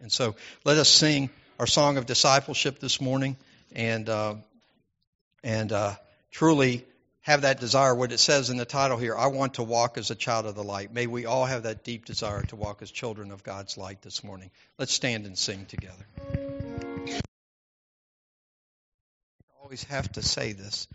And 0.00 0.12
so 0.12 0.36
let 0.64 0.76
us 0.76 0.88
sing 0.88 1.30
our 1.58 1.66
song 1.66 1.96
of 1.96 2.06
discipleship 2.06 2.78
this 2.78 3.00
morning 3.00 3.36
and, 3.74 4.08
uh, 4.08 4.34
and 5.42 5.72
uh, 5.72 5.94
truly 6.30 6.84
have 7.28 7.42
that 7.42 7.60
desire, 7.60 7.94
what 7.94 8.10
it 8.10 8.18
says 8.18 8.48
in 8.48 8.56
the 8.56 8.64
title 8.64 8.96
here, 8.96 9.14
I 9.14 9.26
want 9.26 9.54
to 9.54 9.62
walk 9.62 9.98
as 9.98 10.10
a 10.10 10.14
child 10.14 10.46
of 10.46 10.54
the 10.54 10.64
light. 10.64 10.94
May 10.94 11.06
we 11.06 11.26
all 11.26 11.44
have 11.44 11.64
that 11.64 11.84
deep 11.84 12.06
desire 12.06 12.42
to 12.44 12.56
walk 12.56 12.80
as 12.80 12.90
children 12.90 13.30
of 13.30 13.42
God's 13.42 13.76
light 13.76 14.00
this 14.00 14.24
morning. 14.24 14.50
Let's 14.78 14.94
stand 14.94 15.26
and 15.26 15.36
sing 15.36 15.66
together. 15.66 16.06
I 16.16 17.20
always 19.62 19.84
have 19.84 20.10
to 20.12 20.22
say 20.22 20.52
this. 20.52 20.88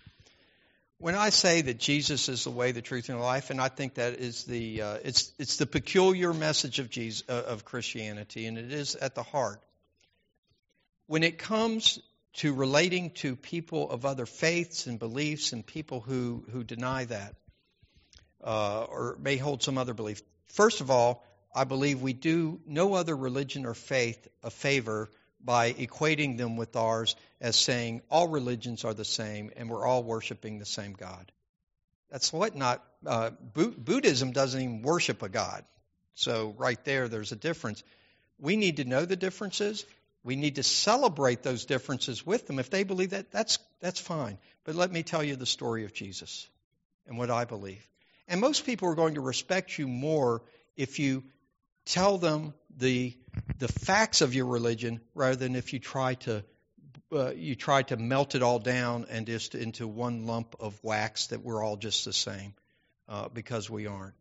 When 0.97 1.13
I 1.13 1.29
say 1.29 1.61
that 1.61 1.77
Jesus 1.77 2.29
is 2.29 2.45
the 2.45 2.49
way, 2.49 2.71
the 2.71 2.81
truth, 2.81 3.09
and 3.09 3.19
the 3.19 3.23
life, 3.23 3.49
and 3.49 3.61
I 3.61 3.67
think 3.67 3.95
that 3.95 4.13
is 4.13 4.45
the 4.45 4.81
uh, 4.81 4.97
it's 5.03 5.33
it's 5.37 5.57
the 5.57 5.65
peculiar 5.65 6.33
message 6.33 6.79
of 6.79 6.89
Jesus 6.89 7.23
uh, 7.29 7.43
of 7.45 7.65
Christianity, 7.65 8.45
and 8.45 8.57
it 8.57 8.71
is 8.71 8.95
at 8.95 9.13
the 9.13 9.21
heart. 9.21 9.61
When 11.07 11.23
it 11.23 11.37
comes 11.37 11.99
to 12.33 12.53
relating 12.53 13.11
to 13.11 13.35
people 13.35 13.89
of 13.89 14.05
other 14.05 14.25
faiths 14.25 14.87
and 14.87 14.97
beliefs 14.97 15.53
and 15.53 15.65
people 15.65 16.01
who, 16.01 16.43
who 16.51 16.63
deny 16.63 17.05
that 17.05 17.35
uh, 18.43 18.83
or 18.83 19.17
may 19.19 19.37
hold 19.37 19.63
some 19.63 19.77
other 19.77 19.93
belief. 19.93 20.21
First 20.47 20.81
of 20.81 20.89
all, 20.89 21.23
I 21.55 21.63
believe 21.63 22.01
we 22.01 22.13
do 22.13 22.59
no 22.65 22.95
other 22.95 23.15
religion 23.15 23.65
or 23.65 23.73
faith 23.73 24.27
a 24.41 24.49
favor 24.49 25.09
by 25.43 25.73
equating 25.73 26.37
them 26.37 26.57
with 26.57 26.75
ours 26.75 27.15
as 27.39 27.55
saying 27.55 28.01
all 28.09 28.27
religions 28.27 28.85
are 28.85 28.93
the 28.93 29.05
same 29.05 29.51
and 29.55 29.69
we're 29.69 29.85
all 29.85 30.03
worshiping 30.03 30.57
the 30.57 30.65
same 30.65 30.93
God. 30.93 31.31
That's 32.09 32.31
what 32.31 32.55
not. 32.55 32.83
Uh, 33.05 33.31
Buddhism 33.31 34.31
doesn't 34.31 34.61
even 34.61 34.81
worship 34.81 35.21
a 35.23 35.29
God. 35.29 35.65
So, 36.15 36.53
right 36.57 36.83
there, 36.85 37.07
there's 37.07 37.31
a 37.31 37.35
difference. 37.35 37.83
We 38.39 38.55
need 38.55 38.77
to 38.77 38.85
know 38.85 39.05
the 39.05 39.15
differences 39.15 39.83
we 40.23 40.35
need 40.35 40.55
to 40.55 40.63
celebrate 40.63 41.43
those 41.43 41.65
differences 41.65 42.25
with 42.25 42.47
them. 42.47 42.59
If 42.59 42.69
they 42.69 42.83
believe 42.83 43.11
that, 43.11 43.31
that's, 43.31 43.59
that's 43.81 43.99
fine. 43.99 44.37
But 44.63 44.75
let 44.75 44.91
me 44.91 45.03
tell 45.03 45.23
you 45.23 45.35
the 45.35 45.45
story 45.45 45.83
of 45.83 45.93
Jesus 45.93 46.47
and 47.07 47.17
what 47.17 47.29
I 47.29 47.45
believe. 47.45 47.85
And 48.27 48.39
most 48.39 48.65
people 48.65 48.87
are 48.89 48.95
going 48.95 49.15
to 49.15 49.21
respect 49.21 49.77
you 49.77 49.87
more 49.87 50.41
if 50.77 50.99
you 50.99 51.23
tell 51.85 52.17
them 52.17 52.53
the, 52.77 53.17
the 53.59 53.67
facts 53.67 54.21
of 54.21 54.33
your 54.33 54.45
religion 54.45 55.01
rather 55.13 55.35
than 55.35 55.55
if 55.55 55.73
you 55.73 55.79
try 55.79 56.15
to 56.15 56.43
uh, 57.11 57.31
you 57.35 57.53
try 57.53 57.83
to 57.83 57.95
melt 57.95 58.33
it 58.33 58.41
all 58.41 58.57
down 58.57 59.05
and 59.09 59.27
just 59.27 59.53
into 59.53 59.87
one 59.87 60.25
lump 60.25 60.55
of 60.59 60.79
wax 60.83 61.27
that 61.27 61.43
we're 61.43 61.63
all 61.63 61.77
just 61.77 62.05
the 62.05 62.13
same 62.13 62.55
uh, 63.07 63.29
because 63.29 63.69
we 63.69 63.85
aren't. 63.85 64.15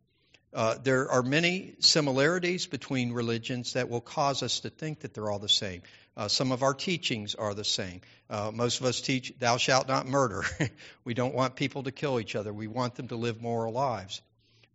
Uh, 0.55 0.77
there 0.83 1.11
are 1.11 1.23
many 1.23 1.75
similarities 1.79 2.67
between 2.67 3.13
religions 3.13 3.73
that 3.73 3.89
will 3.89 4.03
cause 4.03 4.43
us 4.43 4.61
to 4.61 4.71
think 4.71 5.01
that 5.01 5.15
they're 5.15 5.31
all 5.31 5.39
the 5.39 5.49
same. 5.49 5.83
Uh, 6.15 6.29
some 6.29 6.53
of 6.53 6.63
our 6.63 6.75
teachings 6.75 7.35
are 7.35 7.55
the 7.55 7.65
same. 7.65 8.03
Uh, 8.29 8.51
most 8.53 8.81
of 8.81 8.87
us 8.87 9.01
teach, 9.01 9.33
thou 9.39 9.57
shalt 9.57 9.89
not 9.89 10.07
murder. 10.07 10.45
we 11.05 11.15
don't 11.15 11.35
want 11.35 11.57
people 11.57 11.85
to 11.85 11.91
kill 11.91 12.21
each 12.21 12.37
other. 12.37 12.53
We 12.53 12.67
want 12.67 12.97
them 12.97 13.09
to 13.09 13.17
live 13.17 13.41
moral 13.41 13.73
lives. 13.73 14.21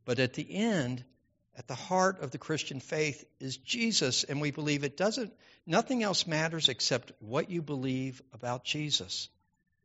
But 0.04 0.18
at 0.18 0.34
the 0.34 0.48
end, 0.50 1.04
at 1.56 1.68
the 1.68 1.76
heart 1.76 2.22
of 2.22 2.32
the 2.32 2.40
Christian 2.40 2.80
faith 2.80 3.24
is 3.40 3.58
Jesus, 3.58 4.24
and 4.24 4.42
we 4.42 4.50
believe 4.50 4.84
it 4.84 4.98
doesn't, 4.98 5.32
nothing 5.68 6.02
else 6.02 6.26
matters 6.26 6.70
except 6.70 7.12
what 7.20 7.52
you 7.52 7.62
believe 7.62 8.22
about 8.34 8.64
Jesus 8.64 9.30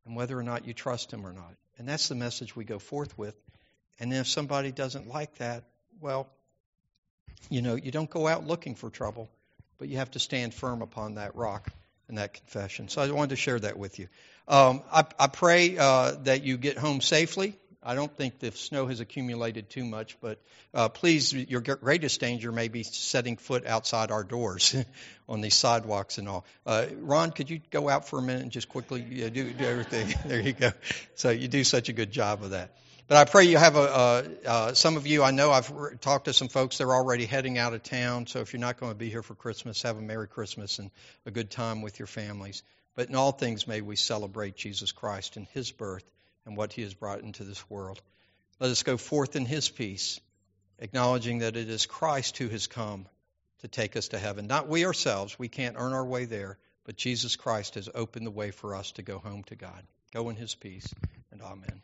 and 0.07 0.17
whether 0.17 0.39
or 0.39 0.43
not 0.43 0.67
you 0.67 0.73
trust 0.73 1.13
him 1.13 1.27
or 1.27 1.33
not. 1.33 1.55
And 1.77 1.87
that's 1.87 2.09
the 2.09 2.15
message 2.15 2.57
we 2.57 2.65
go 2.65 2.79
forth 2.79 3.19
with. 3.19 3.35
And 3.99 4.13
if 4.13 4.27
somebody 4.27 4.73
doesn't 4.73 5.07
like 5.07 5.35
that, 5.37 5.65
well, 6.03 6.29
you 7.49 7.63
know, 7.63 7.77
you 7.77 7.93
don't 7.93 8.11
go 8.11 8.27
out 8.27 8.47
looking 8.47 8.75
for 8.75 8.91
trouble, 8.91 9.31
but 9.79 9.89
you 9.89 9.99
have 9.99 10.11
to 10.11 10.19
stand 10.19 10.53
firm 10.53 10.83
upon 10.83 11.15
that 11.15 11.37
rock 11.37 11.71
and 12.09 12.19
that 12.19 12.35
confession. 12.35 12.89
So 12.89 13.01
I 13.01 13.11
wanted 13.11 13.31
to 13.31 13.37
share 13.37 13.59
that 13.61 13.79
with 13.79 13.99
you. 13.99 14.09
Um, 14.49 14.83
I, 14.93 15.05
I, 15.19 15.29
pray 15.29 15.79
uh, 15.79 16.17
that 16.25 16.43
you 16.43 16.57
get 16.57 16.77
home 16.77 17.01
safely. 17.01 17.55
I 17.81 17.95
don't 17.95 18.15
think 18.17 18.41
the 18.41 18.51
snow 18.51 18.87
has 18.87 19.01
accumulated 19.01 19.71
too 19.71 19.85
much, 19.85 20.17
but 20.21 20.39
uh, 20.75 20.89
please, 20.89 21.33
your 21.33 21.61
greatest 21.61 22.21
danger 22.21 22.51
may 22.51 22.69
be 22.69 22.83
setting 22.83 23.37
foot 23.37 23.67
outside 23.67 24.11
our 24.11 24.25
doors 24.25 24.75
on 25.29 25.41
these 25.41 25.55
sidewalks 25.55 26.19
and 26.19 26.29
all. 26.29 26.45
Uh, 26.67 26.87
Ron, 27.01 27.31
could 27.31 27.51
you 27.51 27.61
go 27.71 27.89
out 27.89 28.09
for 28.09 28.19
a 28.19 28.23
minute 28.23 28.43
and 28.43 28.51
just 28.51 28.69
quickly 28.69 29.05
yeah, 29.09 29.29
do, 29.29 29.51
do 29.53 29.65
everything? 29.65 30.15
there 30.27 30.41
you 30.41 30.53
go. 30.53 30.73
So 31.15 31.31
you 31.31 31.49
do 31.49 31.63
such 31.63 31.89
a 31.89 31.93
good 31.93 32.11
job 32.11 32.43
of 32.43 32.51
that. 32.51 32.77
But 33.09 33.17
I 33.17 33.25
pray 33.25 33.45
you 33.45 33.59
have 33.59 33.77
a, 33.77 33.81
uh, 33.81 34.29
uh, 34.47 34.75
some 34.75 34.97
of 34.97 35.07
you, 35.07 35.23
I 35.23 35.33
know 35.33 35.51
I've 35.51 36.01
talked 36.01 36.27
to 36.27 36.33
some 36.33 36.49
folks, 36.49 36.79
they're 36.79 36.95
already 36.95 37.27
heading 37.27 37.59
out 37.59 37.75
of 37.75 37.83
town. 37.83 38.27
So 38.27 38.41
if 38.41 38.53
you're 38.53 38.61
not 38.61 38.79
going 38.79 38.93
to 38.93 38.99
be 38.99 39.11
here 39.11 39.23
for 39.23 39.35
Christmas, 39.35 39.83
have 39.83 39.99
a 39.99 40.03
Merry 40.03 40.29
Christmas 40.29 40.79
and 40.79 40.91
a 41.27 41.31
good 41.31 41.51
time 41.51 41.83
with 41.83 41.99
your 41.99 42.07
families. 42.07 42.63
But 42.95 43.09
in 43.09 43.15
all 43.15 43.33
things, 43.33 43.67
may 43.67 43.81
we 43.81 43.97
celebrate 43.97 44.57
Jesus 44.57 44.93
Christ 44.93 45.37
and 45.37 45.47
his 45.49 45.73
birth 45.73 46.05
and 46.47 46.57
what 46.57 46.73
he 46.73 46.83
has 46.83 46.95
brought 46.95 47.21
into 47.21 47.45
this 47.45 47.69
world. 47.69 48.01
Let 48.61 48.71
us 48.71 48.83
go 48.83 48.97
forth 48.97 49.35
in 49.35 49.47
his 49.47 49.69
peace, 49.69 50.21
acknowledging 50.79 51.39
that 51.39 51.57
it 51.57 51.69
is 51.69 51.87
Christ 51.87 52.39
who 52.39 52.49
has 52.49 52.67
come 52.67 53.07
to 53.61 53.69
take 53.69 53.97
us 53.97 54.09
to 54.09 54.19
heaven. 54.19 54.47
Not 54.47 54.69
we 54.69 54.85
ourselves, 54.85 55.39
we 55.39 55.49
can't 55.49 55.77
earn 55.79 55.93
our 55.93 56.05
way 56.05 56.27
there, 56.27 56.59
but 56.85 56.97
Jesus 56.97 57.37
Christ 57.37 57.75
has 57.77 57.89
opened 57.95 58.27
the 58.27 58.31
way 58.31 58.51
for 58.51 58.75
us 58.75 58.93
to 58.93 59.03
go 59.03 59.19
home 59.19 59.45
to 59.45 59.57
God. 59.57 59.83
Go 60.13 60.29
in 60.31 60.37
his 60.37 60.55
peace, 60.55 60.93
and 61.31 61.41
amen. 61.41 61.83